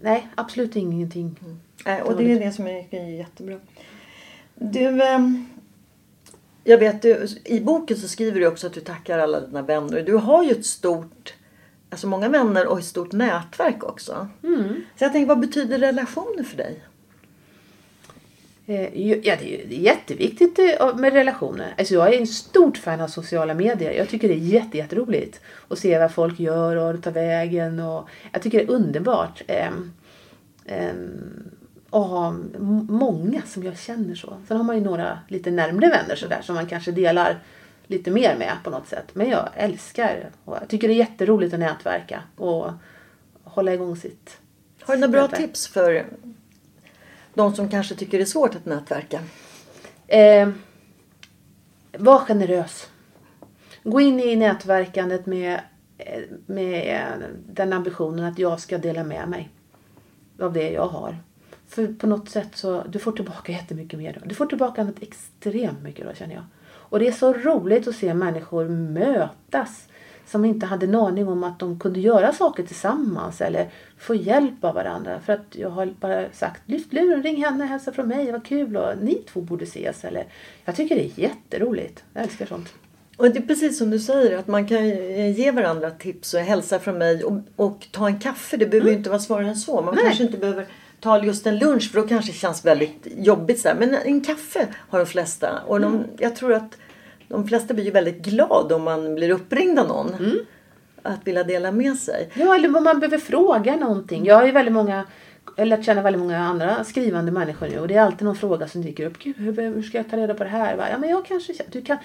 nej, 0.00 0.28
absolut 0.34 0.76
ingenting. 0.76 1.40
Mm. 1.44 1.60
Nej, 1.84 2.02
och 2.02 2.16
det 2.16 2.32
är 2.32 2.40
det 2.40 2.52
som 2.52 2.66
är 2.66 2.94
jättebra. 3.16 3.58
Du, 4.54 5.02
eh, 5.02 5.18
jag 6.64 6.78
vet, 6.78 7.02
du, 7.02 7.26
i 7.44 7.60
boken 7.60 7.96
så 7.96 8.08
skriver 8.08 8.40
du 8.40 8.46
också 8.46 8.66
att 8.66 8.72
du 8.72 8.80
tackar 8.80 9.18
alla 9.18 9.40
dina 9.40 9.62
vänner. 9.62 10.02
Du 10.02 10.14
har 10.14 10.44
ju 10.44 10.50
ett 10.50 10.66
stort 10.66 11.34
alltså 11.90 12.06
många 12.06 12.28
vänner 12.28 12.66
och 12.66 12.78
ett 12.78 12.84
stort 12.84 13.12
nätverk 13.12 13.84
också. 13.84 14.28
Mm. 14.42 14.84
Så 14.96 15.04
jag 15.04 15.12
tänker, 15.12 15.28
vad 15.28 15.40
betyder 15.40 15.78
relationer 15.78 16.42
för 16.42 16.56
dig? 16.56 16.82
Eh, 18.68 19.08
ja, 19.08 19.36
det 19.40 19.62
är 19.62 19.66
jätteviktigt 19.66 20.58
eh, 20.58 20.96
med 20.96 21.12
relationer. 21.12 21.74
Alltså 21.78 21.94
jag 21.94 22.14
är 22.14 22.18
en 22.18 22.26
stort 22.26 22.76
fan 22.76 23.00
av 23.00 23.08
sociala 23.08 23.54
medier. 23.54 23.92
Jag 23.92 24.08
tycker 24.08 24.28
det 24.28 24.34
är 24.34 24.38
jätte, 24.38 24.78
jätteroligt 24.78 25.40
att 25.68 25.78
se 25.78 25.98
vad 25.98 26.12
folk 26.12 26.40
gör 26.40 26.76
och 26.76 27.02
tar 27.02 27.10
vägen. 27.10 27.80
Och 27.80 28.08
jag 28.32 28.42
tycker 28.42 28.58
det 28.58 28.64
är 28.64 28.70
underbart 28.70 29.42
ähm, 29.46 29.92
ähm, 30.66 31.50
att 31.90 32.06
ha 32.08 32.34
många 32.88 33.42
som 33.42 33.62
jag 33.62 33.78
känner 33.78 34.14
så. 34.14 34.36
Sen 34.48 34.56
har 34.56 34.64
man 34.64 34.76
ju 34.76 34.84
några 34.84 35.18
lite 35.28 35.50
närmre 35.50 35.88
vänner 35.88 36.16
sådär 36.16 36.40
som 36.42 36.54
man 36.54 36.66
kanske 36.66 36.92
delar 36.92 37.38
lite 37.86 38.10
mer 38.10 38.36
med 38.36 38.52
på 38.64 38.70
något 38.70 38.88
sätt. 38.88 39.06
Men 39.12 39.28
jag 39.30 39.48
älskar 39.54 40.30
och 40.44 40.56
jag 40.60 40.68
tycker 40.68 40.88
det 40.88 40.94
är 40.94 40.98
jätteroligt 40.98 41.54
att 41.54 41.60
nätverka 41.60 42.22
och 42.36 42.70
hålla 43.44 43.74
igång 43.74 43.96
sitt 43.96 44.38
Har 44.80 44.94
du 44.94 45.00
några 45.00 45.12
bra 45.12 45.22
nätverk. 45.22 45.40
tips 45.40 45.68
för 45.68 46.06
de 47.38 47.54
som 47.54 47.68
kanske 47.68 47.94
tycker 47.94 48.18
det 48.18 48.24
är 48.24 48.26
svårt 48.26 48.54
att 48.54 48.66
nätverka? 48.66 49.20
Eh, 50.06 50.48
var 51.98 52.18
generös. 52.18 52.88
Gå 53.82 54.00
in 54.00 54.20
i 54.20 54.36
nätverkandet 54.36 55.26
med, 55.26 55.60
eh, 55.98 56.22
med 56.46 57.22
den 57.46 57.72
ambitionen 57.72 58.24
att 58.24 58.38
jag 58.38 58.60
ska 58.60 58.78
dela 58.78 59.04
med 59.04 59.28
mig 59.28 59.50
av 60.40 60.52
det 60.52 60.70
jag 60.70 60.86
har. 60.86 61.16
För 61.68 61.86
på 61.86 62.06
något 62.06 62.28
sätt 62.28 62.48
så 62.54 62.82
du 62.88 62.98
får 62.98 63.12
tillbaka 63.12 63.52
jättemycket 63.52 63.98
mer. 63.98 64.18
Då. 64.20 64.28
Du 64.28 64.34
får 64.34 64.46
tillbaka 64.46 64.84
något 64.84 65.02
extremt 65.02 65.82
mycket 65.82 66.06
då 66.06 66.14
känner 66.14 66.34
jag. 66.34 66.44
Och 66.66 66.98
det 66.98 67.08
är 67.08 67.12
så 67.12 67.32
roligt 67.32 67.88
att 67.88 67.96
se 67.96 68.14
människor 68.14 68.68
mötas 68.68 69.88
som 70.30 70.44
inte 70.44 70.66
hade 70.66 70.86
en 70.86 70.94
aning 70.94 71.28
om 71.28 71.44
att 71.44 71.58
de 71.58 71.78
kunde 71.78 72.00
göra 72.00 72.32
saker 72.32 72.62
tillsammans 72.62 73.40
eller 73.40 73.70
få 73.98 74.14
hjälp 74.14 74.64
av 74.64 74.74
varandra. 74.74 75.20
För 75.20 75.32
att 75.32 75.46
jag 75.50 75.70
har 75.70 75.86
bara 75.86 76.32
sagt 76.32 76.62
lyft 76.66 76.92
luren, 76.92 77.22
ring 77.22 77.44
henne, 77.44 77.64
hälsa 77.64 77.92
från 77.92 78.08
mig, 78.08 78.32
vad 78.32 78.44
kul 78.44 78.76
och 78.76 78.98
ni 79.00 79.14
två 79.14 79.40
borde 79.40 79.64
ses. 79.64 80.04
Eller, 80.04 80.24
jag 80.64 80.76
tycker 80.76 80.96
det 80.96 81.04
är 81.04 81.20
jätteroligt. 81.20 82.04
Jag 82.14 82.22
älskar 82.22 82.46
sånt. 82.46 82.68
Och 83.16 83.30
det 83.30 83.38
är 83.38 83.42
precis 83.42 83.78
som 83.78 83.90
du 83.90 83.98
säger 83.98 84.38
att 84.38 84.46
man 84.46 84.68
kan 84.68 84.88
ge 85.32 85.50
varandra 85.50 85.90
tips 85.90 86.34
och 86.34 86.40
hälsa 86.40 86.78
från 86.78 86.98
mig 86.98 87.24
och, 87.24 87.32
och 87.56 87.86
ta 87.90 88.06
en 88.06 88.18
kaffe. 88.18 88.56
Det 88.56 88.66
behöver 88.66 88.88
mm. 88.88 88.98
inte 88.98 89.10
vara 89.10 89.20
svårare 89.20 89.48
än 89.48 89.56
så. 89.56 89.82
Man 89.82 89.94
Nej. 89.94 90.04
kanske 90.04 90.24
inte 90.24 90.38
behöver 90.38 90.66
ta 91.00 91.24
just 91.24 91.46
en 91.46 91.58
lunch 91.58 91.92
för 91.92 92.00
då 92.00 92.08
kanske 92.08 92.32
det 92.32 92.36
känns 92.36 92.64
väldigt 92.64 93.06
jobbigt. 93.16 93.60
Så. 93.60 93.68
Men 93.78 93.94
en 93.94 94.20
kaffe 94.20 94.68
har 94.74 94.98
de 94.98 95.06
flesta. 95.06 95.60
Och 95.66 95.80
de, 95.80 95.94
mm. 95.94 96.06
jag 96.18 96.36
tror 96.36 96.52
att 96.52 96.76
de 97.28 97.48
flesta 97.48 97.74
blir 97.74 97.84
ju 97.84 97.90
väldigt 97.90 98.18
glada 98.18 98.76
om 98.76 98.82
man 98.82 99.14
blir 99.14 99.30
uppringd 99.30 99.78
av 99.78 99.88
någon. 99.88 100.14
Mm. 100.14 100.38
Att 101.02 101.26
vilja 101.26 101.44
dela 101.44 101.72
med 101.72 101.96
sig. 101.96 102.30
Ja, 102.34 102.54
eller 102.54 102.76
om 102.76 102.84
man 102.84 103.00
behöver 103.00 103.18
fråga 103.18 103.76
någonting. 103.76 104.24
Jag 104.24 104.34
har 104.34 104.46
ju 104.46 104.52
väldigt 104.52 104.74
många 104.74 105.04
jag 105.56 105.62
har 105.62 105.66
lärt 105.66 105.84
känna 105.84 106.02
väldigt 106.02 106.20
många 106.20 106.38
andra 106.38 106.84
skrivande 106.84 107.32
människor 107.32 107.68
nu 107.68 107.78
och 107.78 107.88
det 107.88 107.94
är 107.94 108.02
alltid 108.02 108.24
någon 108.24 108.36
fråga 108.36 108.68
som 108.68 108.82
dyker 108.82 109.06
upp. 109.06 109.18
Gud, 109.18 109.36
hur, 109.36 109.82
ska 109.82 109.98
jag 109.98 110.10
ta 110.10 110.16
reda 110.16 110.34
på 110.34 110.44
det 110.44 110.50
här? 110.50 110.88
Ja, 110.90 110.98
men 110.98 111.10
jag 111.10 111.26
kanske, 111.26 111.52
du 111.72 111.82
kan 111.82 111.96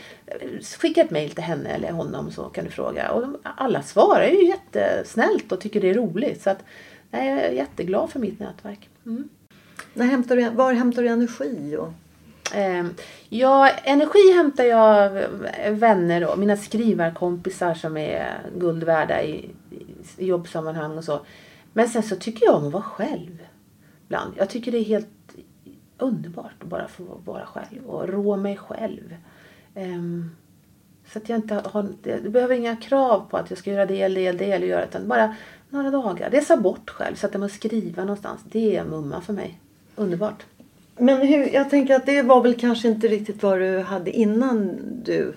skicka 0.79 1.01
ett 1.01 1.11
mail 1.11 1.31
till 1.31 1.43
henne 1.43 1.69
eller 1.69 1.91
honom 1.91 2.31
så 2.31 2.43
kan 2.43 2.65
du 2.65 2.71
fråga. 2.71 3.11
Och 3.11 3.21
de, 3.21 3.37
alla 3.43 3.81
svarar 3.81 4.27
ju 4.27 4.47
jättesnällt 4.47 5.51
och 5.51 5.61
tycker 5.61 5.81
det 5.81 5.89
är 5.89 5.93
roligt. 5.93 6.41
Så 6.41 6.49
att, 6.49 6.63
nej, 7.11 7.29
jag 7.29 7.39
är 7.39 7.51
jätteglad 7.51 8.09
för 8.09 8.19
mitt 8.19 8.39
nätverk. 8.39 8.89
Mm. 9.05 9.29
Hämtar 9.95 10.35
du, 10.35 10.49
var 10.49 10.73
hämtar 10.73 11.01
du 11.01 11.07
energi? 11.07 11.77
Och... 11.79 11.93
Eh, 12.53 12.85
ja, 13.29 13.69
energi 13.69 14.33
hämtar 14.35 14.63
jag 14.63 14.79
av 14.79 15.27
vänner 15.69 16.31
och 16.31 16.39
mina 16.39 16.57
skrivarkompisar 16.57 17.73
som 17.73 17.97
är 17.97 18.39
guld 18.57 18.83
värda 18.83 19.23
i, 19.23 19.49
i 20.17 20.25
jobbsammanhang 20.25 20.97
och 20.97 21.03
så. 21.03 21.19
Men 21.73 21.89
sen 21.89 22.03
så 22.03 22.15
tycker 22.15 22.45
jag 22.45 22.55
om 22.55 22.67
att 22.67 22.73
vara 22.73 22.83
själv. 22.83 23.39
Ibland. 24.05 24.33
Jag 24.37 24.49
tycker 24.49 24.71
det 24.71 24.77
är 24.77 24.83
helt 24.83 25.07
underbart 25.97 26.53
att 26.59 26.67
bara 26.67 26.87
få 26.87 27.03
vara 27.25 27.45
själv 27.45 27.85
och 27.85 28.09
rå 28.09 28.35
mig 28.35 28.57
själv. 28.57 29.15
Um, 29.75 30.35
så 31.07 31.19
att 31.19 31.29
jag 31.29 31.37
inte 31.37 31.61
har, 31.65 31.87
jag 32.03 32.31
behöver 32.31 32.55
inga 32.55 32.75
krav 32.75 33.29
på 33.29 33.37
att 33.37 33.49
jag 33.49 33.59
ska 33.59 33.71
göra 33.71 33.85
det 33.85 34.01
eller 34.01 34.21
det 34.21 34.27
eller 34.27 34.39
det 34.39 34.51
eller 34.51 34.67
göra 34.67 34.85
utan 34.85 35.07
bara 35.07 35.35
några 35.69 35.91
dagar. 35.91 36.29
Resa 36.29 36.57
bort 36.57 36.89
själv, 36.89 37.15
sätta 37.15 37.37
mig 37.37 37.45
och 37.45 37.51
skriva 37.51 38.03
någonstans. 38.03 38.41
Det 38.43 38.77
är 38.77 38.85
mumma 38.85 39.21
för 39.21 39.33
mig. 39.33 39.59
Underbart. 39.95 40.45
Men 40.97 41.27
hur, 41.27 41.53
jag 41.53 41.69
tänker 41.69 41.95
att 41.95 42.05
det 42.05 42.21
var 42.21 42.41
väl 42.41 42.59
kanske 42.59 42.87
inte 42.87 43.07
riktigt 43.07 43.43
vad 43.43 43.59
du 43.59 43.79
hade 43.79 44.11
innan 44.11 44.79
du 45.03 45.33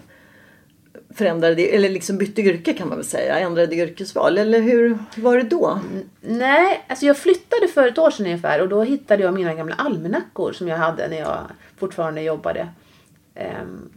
förändrade, 1.16 1.62
eller 1.62 1.88
liksom 1.88 2.18
bytte 2.18 2.42
yrke 2.42 2.72
kan 2.72 2.88
man 2.88 2.96
väl 2.96 3.06
säga, 3.06 3.38
ändrade 3.38 3.76
yrkesval. 3.76 4.38
Eller 4.38 4.60
hur 4.60 4.98
var 5.16 5.36
det 5.36 5.42
då? 5.42 5.80
Nej, 6.20 6.84
alltså 6.88 7.06
jag 7.06 7.16
flyttade 7.16 7.68
för 7.68 7.88
ett 7.88 7.98
år 7.98 8.10
sedan 8.10 8.26
ungefär 8.26 8.62
och 8.62 8.68
då 8.68 8.82
hittade 8.82 9.22
jag 9.22 9.34
mina 9.34 9.54
gamla 9.54 9.74
almanackor 9.74 10.52
som 10.52 10.68
jag 10.68 10.76
hade 10.76 11.08
när 11.08 11.18
jag 11.18 11.38
fortfarande 11.76 12.22
jobbade. 12.22 12.68
Ehm, 13.34 13.90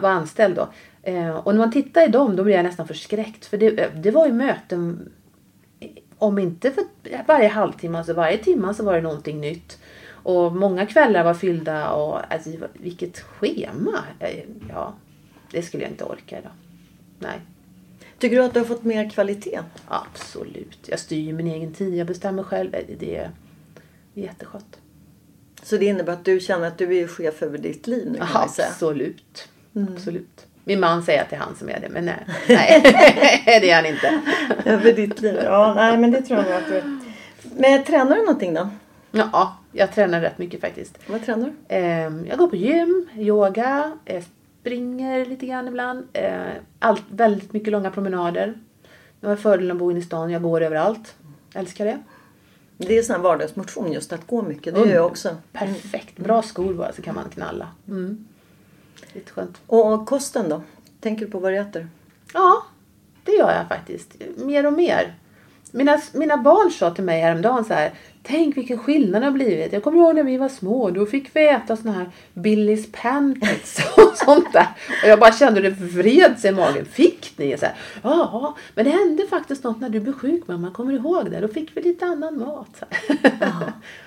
var 0.00 0.10
anställd 0.10 0.56
då. 0.56 0.68
Ehm, 1.02 1.36
och 1.36 1.54
när 1.54 1.58
man 1.58 1.72
tittar 1.72 2.08
i 2.08 2.08
dem 2.08 2.36
då 2.36 2.44
blir 2.44 2.54
jag 2.54 2.64
nästan 2.64 2.88
förskräckt 2.88 3.46
för 3.46 3.56
det, 3.56 3.80
eh, 3.80 3.90
det 3.96 4.10
var 4.10 4.26
ju 4.26 4.32
möten 4.32 5.12
eh, 5.80 5.88
om 6.18 6.38
inte 6.38 6.70
för 6.70 6.84
varje 7.26 7.48
halvtimme, 7.48 8.04
så 8.04 8.14
varje 8.14 8.38
timme 8.38 8.74
så 8.74 8.84
var 8.84 8.94
det 8.94 9.00
någonting 9.00 9.40
nytt. 9.40 9.78
Och 10.22 10.56
många 10.56 10.86
kvällar 10.86 11.24
var 11.24 11.34
fyllda 11.34 11.90
och 11.90 12.32
alltså, 12.32 12.50
vilket 12.72 13.20
schema. 13.20 14.04
Eh, 14.18 14.44
ja, 14.68 14.94
det 15.50 15.62
skulle 15.62 15.82
jag 15.82 15.92
inte 15.92 16.04
orka 16.04 16.38
idag. 16.38 16.52
Nej. 17.18 17.40
Tycker 18.18 18.36
du 18.36 18.44
att 18.44 18.54
du 18.54 18.60
har 18.60 18.66
fått 18.66 18.84
mer 18.84 19.10
kvalitet? 19.10 19.60
Absolut. 19.88 20.88
Jag 20.88 20.98
styr 20.98 21.32
min 21.32 21.46
egen 21.46 21.74
tid. 21.74 21.94
Jag 21.94 22.06
bestämmer 22.06 22.42
själv. 22.42 22.70
Det 22.98 23.16
är 23.16 23.30
jätteskönt. 24.14 24.78
Så 25.62 25.76
det 25.76 25.84
innebär 25.84 26.12
att 26.12 26.24
du 26.24 26.40
känner 26.40 26.66
att 26.66 26.78
du 26.78 26.96
är 26.96 27.06
chef 27.06 27.42
över 27.42 27.58
ditt 27.58 27.86
liv 27.86 28.10
nu 28.12 28.18
Absolut. 28.34 29.48
Mm. 29.74 29.92
Absolut. 29.92 30.46
Min 30.64 30.80
man 30.80 31.02
säger 31.02 31.22
att 31.22 31.30
det 31.30 31.36
är 31.36 31.40
han 31.40 31.56
som 31.56 31.68
är 31.68 31.80
det, 31.80 31.88
men 31.88 32.04
nej. 32.04 32.26
nej 32.48 32.80
det 33.60 33.70
är 33.70 33.76
han 33.76 33.86
inte. 33.86 34.20
Över 34.64 34.92
ditt 34.92 35.20
liv. 35.20 35.40
Ja, 35.44 35.74
nej 35.74 35.98
men 35.98 36.10
det 36.10 36.22
tror 36.22 36.44
jag 36.44 36.62
att 36.62 36.68
du 36.68 36.74
är. 36.74 36.98
Men 37.56 37.84
tränar 37.84 38.16
du 38.16 38.22
någonting 38.22 38.54
då? 38.54 38.68
Ja, 39.10 39.56
jag 39.72 39.92
tränar 39.92 40.20
rätt 40.20 40.38
mycket 40.38 40.60
faktiskt. 40.60 40.98
Vad 41.06 41.24
tränar 41.24 41.46
du? 41.46 41.74
Ehm, 41.74 42.26
jag 42.26 42.38
går 42.38 42.48
på 42.48 42.56
gym, 42.56 43.08
yoga, 43.16 43.92
springer 44.60 45.26
lite 45.26 45.46
grann 45.46 45.68
ibland. 45.68 46.08
Ehm, 46.12 46.50
allt, 46.78 47.04
väldigt 47.10 47.52
mycket 47.52 47.72
långa 47.72 47.90
promenader. 47.90 48.54
Jag 49.20 49.28
har 49.28 49.36
fördelen 49.36 49.70
att 49.70 49.78
bo 49.78 49.90
inne 49.90 50.00
i 50.00 50.02
stan. 50.02 50.30
Jag 50.30 50.42
går 50.42 50.60
överallt. 50.60 51.14
Älskar 51.54 51.84
det. 51.84 51.98
Det 52.76 52.98
är 52.98 53.02
sån 53.02 53.16
här 53.16 53.22
vardagsmotion 53.22 53.92
just 53.92 54.12
att 54.12 54.26
gå 54.26 54.42
mycket. 54.42 54.74
Det 54.74 54.80
gör 54.80 54.94
jag 54.94 55.06
också. 55.06 55.36
Perfekt. 55.52 56.16
Bra 56.16 56.42
skor 56.42 56.74
bara 56.74 56.92
så 56.92 57.02
kan 57.02 57.14
man 57.14 57.30
knalla. 57.30 57.68
Mm. 57.88 58.26
Lite 59.12 59.32
skönt. 59.32 59.60
Och 59.66 60.06
kosten 60.06 60.48
då? 60.48 60.62
Tänker 61.00 61.26
du 61.26 61.30
på 61.30 61.38
vad 61.38 61.52
du 61.52 61.56
äter? 61.56 61.88
Ja, 62.34 62.62
det 63.24 63.32
gör 63.32 63.52
jag 63.52 63.68
faktiskt. 63.68 64.16
Mer 64.36 64.66
och 64.66 64.72
mer. 64.72 65.14
Mina, 65.70 66.00
mina 66.12 66.36
barn 66.36 66.70
sa 66.70 66.90
till 66.90 67.04
mig 67.04 67.20
häromdagen 67.20 67.64
så 67.64 67.74
här. 67.74 67.92
Tänk 68.22 68.56
vilken 68.56 68.78
skillnad 68.78 69.22
det 69.22 69.26
har 69.26 69.32
blivit. 69.32 69.72
Jag 69.72 69.82
kommer 69.82 69.98
ihåg 69.98 70.14
när 70.14 70.22
vi 70.22 70.36
var 70.36 70.48
små. 70.48 70.90
Då 70.90 71.06
fick 71.06 71.36
vi 71.36 71.48
äta 71.48 71.76
såna 71.76 71.92
här 71.92 72.10
Billys 72.34 72.92
pancakes 72.92 73.78
och 73.96 74.16
sånt 74.16 74.52
där. 74.52 74.66
Och 75.02 75.08
jag 75.08 75.18
bara 75.20 75.32
kände 75.32 75.60
hur 75.60 75.70
det 75.70 75.76
vred 75.76 76.38
sig 76.38 76.50
i 76.50 76.54
magen. 76.54 76.84
Fick 76.84 77.38
ni? 77.38 77.58
Så 77.58 77.66
här, 77.66 77.74
ja, 78.02 78.56
men 78.74 78.84
det 78.84 78.90
hände 78.90 79.26
faktiskt 79.26 79.64
något 79.64 79.80
när 79.80 79.88
du 79.88 80.00
blev 80.00 80.12
sjuk 80.12 80.46
mamma. 80.46 80.70
Kommer 80.70 80.92
du 80.92 80.98
ihåg 80.98 81.30
det? 81.30 81.40
Då 81.40 81.48
fick 81.48 81.76
vi 81.76 81.82
lite 81.82 82.04
annan 82.06 82.38
mat. 82.38 82.82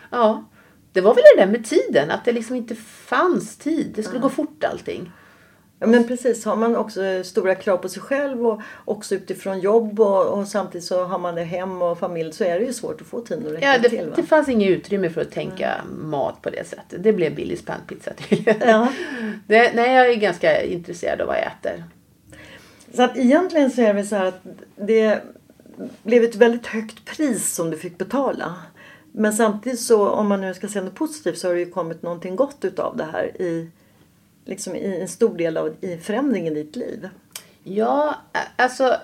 Ja. 0.09 0.43
Det 0.91 1.01
var 1.01 1.15
väl 1.15 1.23
det 1.35 1.41
där 1.41 1.51
med 1.51 1.65
tiden. 1.65 2.11
Att 2.11 2.25
det 2.25 2.31
liksom 2.31 2.55
inte 2.55 2.75
fanns 2.75 3.57
tid. 3.57 3.91
Det 3.95 4.03
skulle 4.03 4.19
gå 4.19 4.29
fort 4.29 4.63
allting. 4.63 5.11
Ja, 5.85 5.91
men 5.91 6.07
precis. 6.07 6.45
Har 6.45 6.55
man 6.55 6.75
också 6.75 7.23
stora 7.23 7.55
krav 7.55 7.77
på 7.77 7.89
sig 7.89 8.01
själv 8.01 8.47
och 8.47 8.61
också 8.85 9.15
utifrån 9.15 9.59
jobb 9.59 9.99
och, 9.99 10.25
och 10.25 10.47
samtidigt 10.47 10.87
så 10.87 11.03
har 11.03 11.19
man 11.19 11.35
det 11.35 11.43
hem 11.43 11.81
och 11.81 11.99
familj 11.99 12.33
så 12.33 12.43
är 12.43 12.59
det 12.59 12.65
ju 12.65 12.73
svårt 12.73 13.01
att 13.01 13.07
få 13.07 13.21
tiden 13.21 13.47
att 13.47 13.53
räcka 13.53 13.65
Ja, 13.65 13.77
det, 13.77 13.89
till. 13.89 14.09
Va? 14.09 14.13
det 14.15 14.23
fanns 14.23 14.49
inget 14.49 14.69
utrymme 14.69 15.09
för 15.09 15.21
att 15.21 15.31
tänka 15.31 15.71
mat 15.97 16.41
på 16.41 16.49
det 16.49 16.67
sättet. 16.67 17.03
Det 17.03 17.13
blev 17.13 17.35
Billys 17.35 17.65
pannpizza 17.65 18.11
tydligen. 18.13 18.69
Ja. 18.69 18.87
Det, 19.47 19.71
nej, 19.75 19.95
jag 19.95 20.09
är 20.09 20.15
ganska 20.15 20.63
intresserad 20.63 21.21
av 21.21 21.27
vad 21.27 21.35
jag 21.35 21.43
äter. 21.45 21.83
Så 22.93 23.03
att 23.03 23.17
egentligen 23.17 23.71
så 23.71 23.81
är 23.81 23.93
det 23.93 24.03
så 24.03 24.15
här 24.15 24.25
att 24.25 24.41
det 24.75 25.21
blev 26.03 26.23
ett 26.23 26.35
väldigt 26.35 26.67
högt 26.67 27.05
pris 27.05 27.53
som 27.53 27.69
du 27.69 27.77
fick 27.77 27.97
betala. 27.97 28.55
Men 29.11 29.33
samtidigt 29.33 29.79
så 29.79 30.09
om 30.09 30.27
man 30.27 30.41
nu 30.41 30.53
ska 30.53 30.67
säga 30.67 30.83
något 30.83 30.95
positivt 30.95 31.37
så 31.37 31.47
har 31.47 31.53
det 31.53 31.59
ju 31.59 31.71
kommit 31.71 32.01
någonting 32.01 32.35
gott 32.35 32.65
utav 32.65 32.97
det 32.97 33.07
här 33.13 33.41
i, 33.41 33.69
liksom 34.45 34.75
i 34.75 35.01
en 35.01 35.07
stor 35.07 35.37
del 35.37 35.57
av 35.57 35.75
i 35.81 35.97
förändringen 35.97 36.57
i 36.57 36.63
ditt 36.63 36.75
liv. 36.75 37.09
Ja, 37.63 38.15
alltså. 38.55 38.97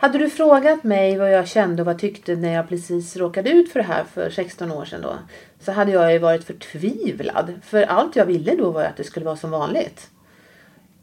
Hade 0.00 0.18
du 0.18 0.30
frågat 0.30 0.84
mig 0.84 1.18
vad 1.18 1.32
jag 1.32 1.48
kände 1.48 1.82
och 1.82 1.86
vad 1.86 1.92
jag 1.92 2.00
tyckte 2.00 2.36
när 2.36 2.54
jag 2.54 2.68
precis 2.68 3.16
råkade 3.16 3.50
ut 3.50 3.72
för 3.72 3.80
det 3.80 3.86
här 3.86 4.04
för 4.04 4.30
16 4.30 4.72
år 4.72 4.84
sedan 4.84 5.02
då. 5.02 5.18
Så 5.60 5.72
hade 5.72 5.92
jag 5.92 6.12
ju 6.12 6.18
varit 6.18 6.44
förtvivlad. 6.44 7.54
För 7.62 7.82
allt 7.82 8.16
jag 8.16 8.26
ville 8.26 8.54
då 8.56 8.70
var 8.70 8.82
att 8.82 8.96
det 8.96 9.04
skulle 9.04 9.26
vara 9.26 9.36
som 9.36 9.50
vanligt. 9.50 10.10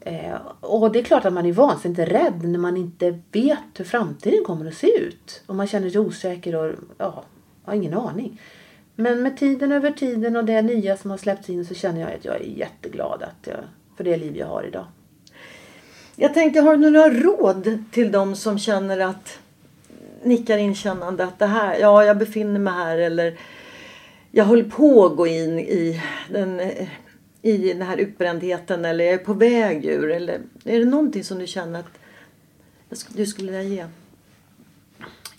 Eh, 0.00 0.34
och 0.60 0.92
det 0.92 0.98
är 0.98 1.04
klart 1.04 1.24
att 1.24 1.32
man 1.32 1.46
är 1.46 1.52
vansinnigt 1.52 2.00
rädd 2.00 2.44
när 2.44 2.58
man 2.58 2.76
inte 2.76 3.18
vet 3.32 3.58
hur 3.74 3.84
framtiden 3.84 4.44
kommer 4.44 4.66
att 4.66 4.74
se 4.74 4.98
ut. 4.98 5.42
Och 5.46 5.54
man 5.54 5.66
känner 5.66 5.90
sig 5.90 6.00
osäker 6.00 6.54
och 6.56 6.74
ja, 6.98 7.24
har 7.64 7.74
ingen 7.74 7.94
aning. 7.94 8.40
Men 8.96 9.22
med 9.22 9.36
tiden 9.36 9.72
över 9.72 9.90
tiden 9.90 10.36
och 10.36 10.44
det 10.44 10.62
nya 10.62 10.96
som 10.96 11.10
har 11.10 11.18
släppts 11.18 11.50
in 11.50 11.64
så 11.64 11.74
känner 11.74 12.00
jag 12.00 12.12
att 12.12 12.24
jag 12.24 12.34
är 12.34 12.40
jätteglad 12.40 13.22
att 13.22 13.46
jag, 13.46 13.56
för 13.96 14.04
det 14.04 14.16
liv 14.16 14.36
jag 14.36 14.46
har 14.46 14.62
idag. 14.62 14.84
Jag 16.16 16.34
tänkte, 16.34 16.60
har 16.60 16.76
du 16.76 16.90
några 16.90 17.10
råd 17.10 17.84
till 17.92 18.12
de 18.12 18.36
som 18.36 18.58
känner 18.58 18.98
att 18.98 19.38
nickar 20.22 20.58
inkännande 20.58 21.24
att 21.24 21.38
det 21.38 21.46
här, 21.46 21.78
ja 21.78 22.04
jag 22.04 22.18
befinner 22.18 22.60
mig 22.60 22.72
här 22.72 22.98
eller 22.98 23.38
jag 24.30 24.44
håller 24.44 24.64
på 24.64 25.06
att 25.06 25.16
gå 25.16 25.26
in 25.26 25.58
i 25.58 26.02
den, 26.30 26.60
i 27.42 27.72
den 27.72 27.82
här 27.82 27.96
utbrändheten 27.96 28.84
eller 28.84 29.04
jag 29.04 29.14
är 29.14 29.18
på 29.18 29.32
väg 29.32 29.84
ur 29.84 30.10
eller 30.10 30.40
är 30.64 30.78
det 30.78 30.84
någonting 30.84 31.24
som 31.24 31.38
du 31.38 31.46
känner 31.46 31.80
att 31.80 31.98
du 33.08 33.26
skulle 33.26 33.52
vilja 33.52 33.62
ge? 33.62 33.86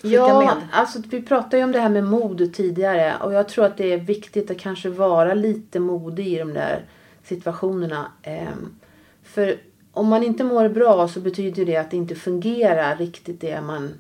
Ja, 0.01 0.39
med. 0.39 0.67
alltså 0.71 0.99
vi 1.09 1.21
pratade 1.21 1.57
ju 1.57 1.63
om 1.63 1.71
det 1.71 1.79
här 1.79 1.89
med 1.89 2.03
mod 2.03 2.53
tidigare 2.53 3.15
och 3.21 3.33
jag 3.33 3.49
tror 3.49 3.65
att 3.65 3.77
det 3.77 3.93
är 3.93 3.97
viktigt 3.97 4.51
att 4.51 4.57
kanske 4.57 4.89
vara 4.89 5.33
lite 5.33 5.79
modig 5.79 6.27
i 6.27 6.37
de 6.37 6.53
där 6.53 6.85
situationerna. 7.23 8.11
Ehm, 8.23 8.75
För 9.23 9.55
om 9.91 10.07
man 10.07 10.23
inte 10.23 10.43
mår 10.43 10.69
bra 10.69 11.07
så 11.07 11.19
betyder 11.19 11.65
det 11.65 11.77
att 11.77 11.91
det 11.91 11.97
inte 11.97 12.15
fungerar 12.15 12.95
riktigt 12.95 13.41
det 13.41 13.61
man 13.61 13.93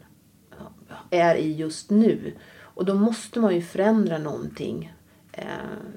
är 1.09 1.35
i 1.35 1.53
just 1.55 1.89
nu. 1.89 2.33
Och 2.61 2.85
då 2.85 2.93
måste 2.93 3.39
man 3.39 3.55
ju 3.55 3.61
förändra 3.61 4.17
någonting. 4.17 4.93
Ehm, 5.31 5.47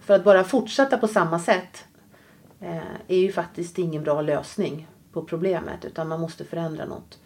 För 0.01 0.15
att 0.15 0.25
bara 0.25 0.45
fortsätta 0.45 0.99
på 0.99 1.09
samma 1.09 1.39
sätt 1.39 1.85
eh, 2.61 2.77
är 3.09 3.19
ju 3.19 3.33
faktiskt 3.33 3.79
ingen 3.79 4.03
bra 4.03 4.23
lösning 4.23 4.89
på 5.13 5.23
problemet 5.23 5.85
utan 5.85 6.09
man 6.09 6.21
måste 6.21 6.45
förändra 6.45 6.85
något. 6.85 7.19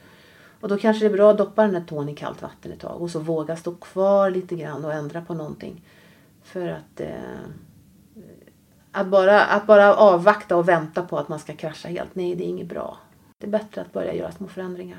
Och 0.64 0.70
då 0.70 0.76
kanske 0.76 1.04
det 1.04 1.12
är 1.12 1.16
bra 1.16 1.30
att 1.30 1.38
doppa 1.38 1.62
den 1.62 1.74
här 1.74 1.84
tån 1.84 2.08
i 2.08 2.14
kallt 2.14 2.42
vatten 2.42 2.72
ett 2.72 2.80
tag 2.80 3.02
och 3.02 3.10
så 3.10 3.18
våga 3.18 3.56
stå 3.56 3.74
kvar 3.74 4.30
lite 4.30 4.56
grann 4.56 4.84
och 4.84 4.92
ändra 4.92 5.20
på 5.20 5.34
någonting. 5.34 5.84
För 6.42 6.68
att, 6.68 7.00
eh, 7.00 7.40
att, 8.92 9.06
bara, 9.06 9.44
att 9.44 9.66
bara 9.66 9.94
avvakta 9.94 10.56
och 10.56 10.68
vänta 10.68 11.02
på 11.02 11.18
att 11.18 11.28
man 11.28 11.38
ska 11.38 11.56
krascha 11.56 11.88
helt, 11.88 12.14
nej 12.14 12.34
det 12.34 12.44
är 12.44 12.48
inget 12.48 12.68
bra. 12.68 12.98
Det 13.38 13.46
är 13.46 13.50
bättre 13.50 13.80
att 13.80 13.92
börja 13.92 14.14
göra 14.14 14.32
små 14.32 14.48
förändringar. 14.48 14.98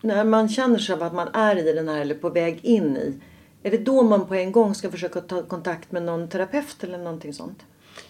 När 0.00 0.24
man 0.24 0.48
känner 0.48 0.78
sig 0.78 1.02
att 1.02 1.14
man 1.14 1.28
är 1.32 1.56
i 1.56 1.72
den 1.72 1.88
här 1.88 2.00
eller 2.00 2.14
på 2.14 2.30
väg 2.30 2.64
in 2.64 2.96
i 2.96 3.20
är 3.62 3.70
det 3.70 3.78
då 3.78 4.02
man 4.02 4.26
på 4.26 4.34
en 4.34 4.52
gång 4.52 4.74
ska 4.74 4.90
försöka 4.90 5.20
ta 5.20 5.42
kontakt 5.42 5.92
med 5.92 6.02
någon 6.02 6.28
terapeut 6.28 6.84
eller 6.84 6.98
någonting 6.98 7.34
sånt? 7.34 7.66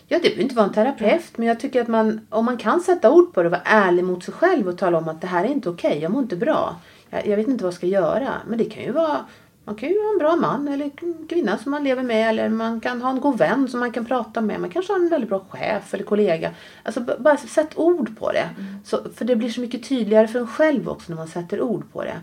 Ja, 0.07 0.17
det 0.17 0.23
behöver 0.23 0.43
inte 0.43 0.55
vara 0.55 0.67
en 0.67 0.73
terapeut, 0.73 1.39
men 1.39 1.49
jag 1.49 1.61
tycker 1.61 1.83
att 1.83 1.89
man, 1.89 2.21
om 2.31 2.45
man 2.45 2.57
kan 2.57 2.81
sätta 2.81 3.11
ord 3.11 3.33
på 3.33 3.43
det 3.43 3.47
och 3.47 3.51
vara 3.51 3.63
ärlig 3.65 4.05
mot 4.05 4.25
sig 4.25 4.35
själv 4.35 4.69
och 4.69 4.79
tala 4.79 4.99
om 4.99 5.09
att 5.09 5.21
det 5.21 5.27
här 5.27 5.45
är 5.45 5.49
inte 5.49 5.71
okej, 5.71 5.99
jag 6.03 6.13
mår 6.13 6.23
inte 6.23 6.37
bra. 6.37 6.77
Jag, 7.11 7.27
jag 7.27 7.37
vet 7.37 7.49
inte 7.49 7.65
vad 7.65 7.73
jag 7.73 7.77
ska 7.77 7.87
göra. 7.87 8.33
Men 8.47 8.59
det 8.59 8.65
kan 8.65 8.83
ju 8.83 8.93
vara, 8.93 9.25
man 9.65 9.75
kan 9.75 9.89
ju 9.89 9.99
vara 9.99 10.13
en 10.13 10.19
bra 10.19 10.37
man 10.37 10.69
eller 10.69 10.91
kvinna 11.29 11.59
som 11.59 11.71
man 11.71 11.85
lever 11.85 12.03
med 12.03 12.29
eller 12.29 12.49
man 12.49 12.81
kan 12.81 13.03
ha 13.03 13.11
en 13.11 13.21
god 13.21 13.39
vän 13.39 13.69
som 13.69 13.81
man 13.81 13.93
kan 13.93 14.05
prata 14.05 14.41
med. 14.41 14.61
Man 14.61 14.71
kanske 14.71 14.93
har 14.93 15.01
en 15.01 15.09
väldigt 15.09 15.31
bra 15.31 15.45
chef 15.49 15.95
eller 15.95 16.05
kollega. 16.05 16.51
Alltså 16.83 17.01
bara 17.19 17.37
sätt 17.37 17.79
ord 17.79 18.19
på 18.19 18.33
det. 18.33 18.49
Så, 18.85 19.01
för 19.15 19.25
det 19.25 19.37
blir 19.37 19.51
så 19.51 19.61
mycket 19.61 19.89
tydligare 19.89 20.29
för 20.29 20.39
en 20.39 20.47
själv 20.47 20.89
också 20.89 21.13
när 21.13 21.17
man 21.17 21.29
sätter 21.29 21.61
ord 21.61 21.93
på 21.93 22.05
det. 22.05 22.21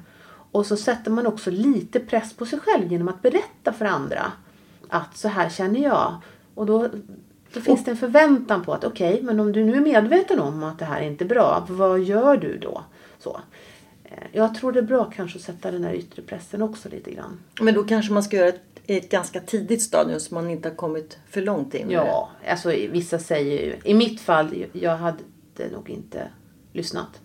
Och 0.52 0.66
så 0.66 0.78
sätter 0.78 1.12
man 1.12 1.28
också 1.28 1.52
lite 1.52 2.00
press 2.00 2.34
på 2.34 2.46
sig 2.46 2.60
själv 2.60 2.92
genom 2.92 3.08
att 3.08 3.22
berätta 3.22 3.74
för 3.74 3.86
andra 3.86 4.32
att 4.90 5.18
så 5.18 5.28
här 5.28 5.50
känner 5.50 5.80
jag. 5.84 6.16
Och 6.56 6.66
då, 6.66 6.90
då 7.54 7.62
finns 7.62 7.84
det 7.86 7.92
en 7.92 7.98
förväntan 7.98 8.64
på 8.66 8.74
att 8.74 8.84
okej, 8.84 9.20
men 9.24 9.40
om 9.40 9.52
du 9.52 9.64
nu 9.64 9.76
är 9.76 9.82
medveten 9.82 10.40
om 10.40 10.64
att 10.64 10.80
det 10.80 10.86
här 10.86 11.02
är 11.02 11.06
inte 11.06 11.26
bra, 11.26 11.66
vad 11.70 12.00
gör 12.00 12.38
du 12.38 12.58
då? 12.58 12.84
Så. 13.20 13.40
Eh, 14.04 14.12
Jag 14.32 14.56
tror 14.56 14.72
det 14.72 14.80
är 14.80 14.84
bra 14.84 15.12
kanske 15.16 15.38
att 15.40 15.44
sätta 15.44 15.72
den 15.72 15.84
här 15.84 15.94
yttre 15.94 16.22
pressen 16.22 16.62
också 16.62 16.90
lite 16.90 17.12
grann. 17.12 17.40
Men 17.62 17.74
då 17.74 17.84
kanske 17.84 18.14
man 18.14 18.24
ska 18.24 18.38
göra 18.38 18.48
ett, 18.48 18.62
ett 18.88 19.10
ganska 19.10 19.40
tidigt 19.40 19.82
stadium 19.82 20.20
så 20.20 20.34
man 20.36 20.50
inte 20.50 20.70
har 20.70 20.76
kommit 20.76 21.18
för 21.30 21.42
långt 21.42 21.74
in. 21.74 21.88
det. 21.88 21.94
Ja, 21.94 22.30
alltså 22.50 22.70
vissa 22.70 23.20
säger 23.20 23.66
ju, 23.66 23.76
i 23.84 23.94
mitt 23.94 24.22
fall, 24.22 24.66
jag 24.74 24.98
hade 24.98 25.20
nog 25.72 25.90
inte 25.90 26.28
lyssnat. 26.74 27.22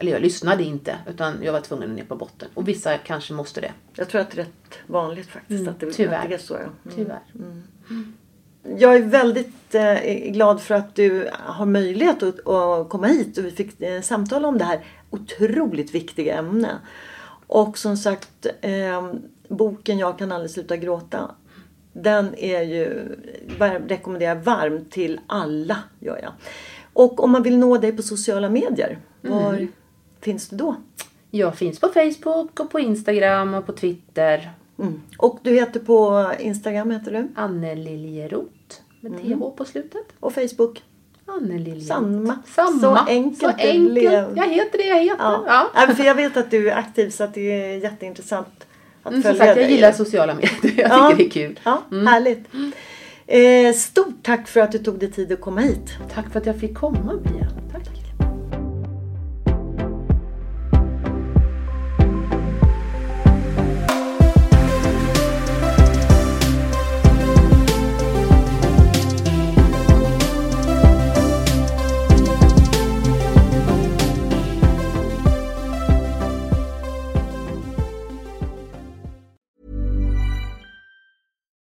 Eller 0.00 0.12
jag 0.12 0.22
lyssnade 0.22 0.62
inte, 0.64 0.96
utan 1.08 1.34
jag 1.42 1.52
var 1.52 1.60
tvungen 1.60 1.94
ner 1.94 2.04
på 2.04 2.16
botten. 2.16 2.48
Och 2.54 2.68
vissa 2.68 2.98
kanske 2.98 3.32
måste 3.34 3.60
det. 3.60 3.72
Jag 3.94 4.08
tror 4.08 4.20
att 4.20 4.30
det 4.30 4.40
är 4.40 4.44
rätt 4.44 4.78
vanligt 4.86 5.26
faktiskt 5.28 5.68
att 5.68 5.80
det, 5.80 5.86
Mm, 5.86 5.94
tyvärr. 5.96 6.22
att 6.22 6.28
det 6.28 6.34
är 6.34 6.38
så. 6.38 6.54
Ja. 6.54 6.60
Mm. 6.60 6.96
Tyvärr. 6.96 7.20
Jag 8.78 8.96
är 8.96 9.02
väldigt 9.02 9.52
eh, 9.74 10.32
glad 10.32 10.60
för 10.60 10.74
att 10.74 10.94
du 10.94 11.28
har 11.32 11.66
möjlighet 11.66 12.22
att, 12.22 12.48
att 12.48 12.88
komma 12.88 13.06
hit 13.06 13.38
och 13.38 13.44
vi 13.44 13.50
fick 13.50 13.80
eh, 13.82 14.00
samtala 14.00 14.48
om 14.48 14.58
det 14.58 14.64
här 14.64 14.84
otroligt 15.10 15.94
viktiga 15.94 16.38
ämne. 16.38 16.78
Och 17.46 17.78
som 17.78 17.96
sagt, 17.96 18.46
eh, 18.60 19.12
boken 19.48 19.98
Jag 19.98 20.18
kan 20.18 20.32
aldrig 20.32 20.50
sluta 20.50 20.76
gråta. 20.76 21.30
Den 21.92 22.34
är 22.38 22.62
ju, 22.62 23.08
rekommenderar 23.88 24.34
jag 24.34 24.42
varmt 24.42 24.90
till 24.90 25.20
alla, 25.26 25.76
gör 26.00 26.20
jag. 26.22 26.32
Och 26.92 27.24
om 27.24 27.30
man 27.30 27.42
vill 27.42 27.58
nå 27.58 27.78
dig 27.78 27.96
på 27.96 28.02
sociala 28.02 28.48
medier, 28.48 28.98
var 29.20 29.54
Mm. 29.54 29.68
finns 30.20 30.48
du 30.48 30.56
då? 30.56 30.76
Jag 31.30 31.54
finns 31.54 31.80
på 31.80 31.88
Facebook 31.88 32.60
och 32.60 32.70
på 32.70 32.80
Instagram 32.80 33.54
och 33.54 33.66
på 33.66 33.72
Twitter. 33.72 34.50
Mm. 34.78 35.00
Och 35.18 35.38
du 35.42 35.54
heter 35.54 35.80
på 35.80 36.30
Instagram, 36.38 36.90
heter 36.90 37.12
du? 37.12 37.28
Anne 37.34 37.74
Liljeroth 37.74 38.57
med 39.00 39.18
TH 39.22 39.56
på 39.56 39.64
slutet. 39.64 40.06
Och 40.20 40.32
Facebook? 40.32 40.82
Anne 41.26 41.58
Liljeroth. 41.58 41.86
Samma. 41.86 42.38
Samma. 42.46 42.80
Så 42.80 42.96
enkelt 43.10 43.38
Så 43.40 43.48
enkelt. 43.48 44.36
Jag 44.36 44.48
heter 44.48 44.78
det 44.78 44.84
jag 44.86 45.00
heter. 45.02 45.16
Ja. 45.46 45.70
Ja. 45.74 45.94
För 45.94 46.04
jag 46.04 46.14
vet 46.14 46.36
att 46.36 46.50
du 46.50 46.70
är 46.70 46.76
aktiv 46.76 47.10
så 47.10 47.24
att 47.24 47.34
det 47.34 47.40
är 47.52 47.76
jätteintressant 47.76 48.66
att 49.02 49.10
Mm, 49.12 49.22
följa 49.22 49.38
sagt, 49.38 49.48
jag 49.48 49.56
dig. 49.56 49.72
gillar 49.72 49.92
sociala 49.92 50.34
medier. 50.34 50.50
Jag 50.76 50.90
Ja. 50.90 51.10
tycker 51.10 51.24
det 51.24 51.44
är 51.44 51.48
kul. 51.48 51.60
Ja, 51.64 51.82
Mm. 51.92 52.06
Härligt. 52.06 52.44
Eh, 53.26 53.74
stort 53.74 54.22
tack 54.22 54.48
för 54.48 54.60
att 54.60 54.72
du 54.72 54.78
tog 54.78 54.98
dig 54.98 55.10
tid 55.12 55.32
att 55.32 55.40
komma 55.40 55.60
hit. 55.60 55.90
Tack 56.14 56.32
för 56.32 56.40
att 56.40 56.46
jag 56.46 56.60
fick 56.60 56.78
komma, 56.78 57.12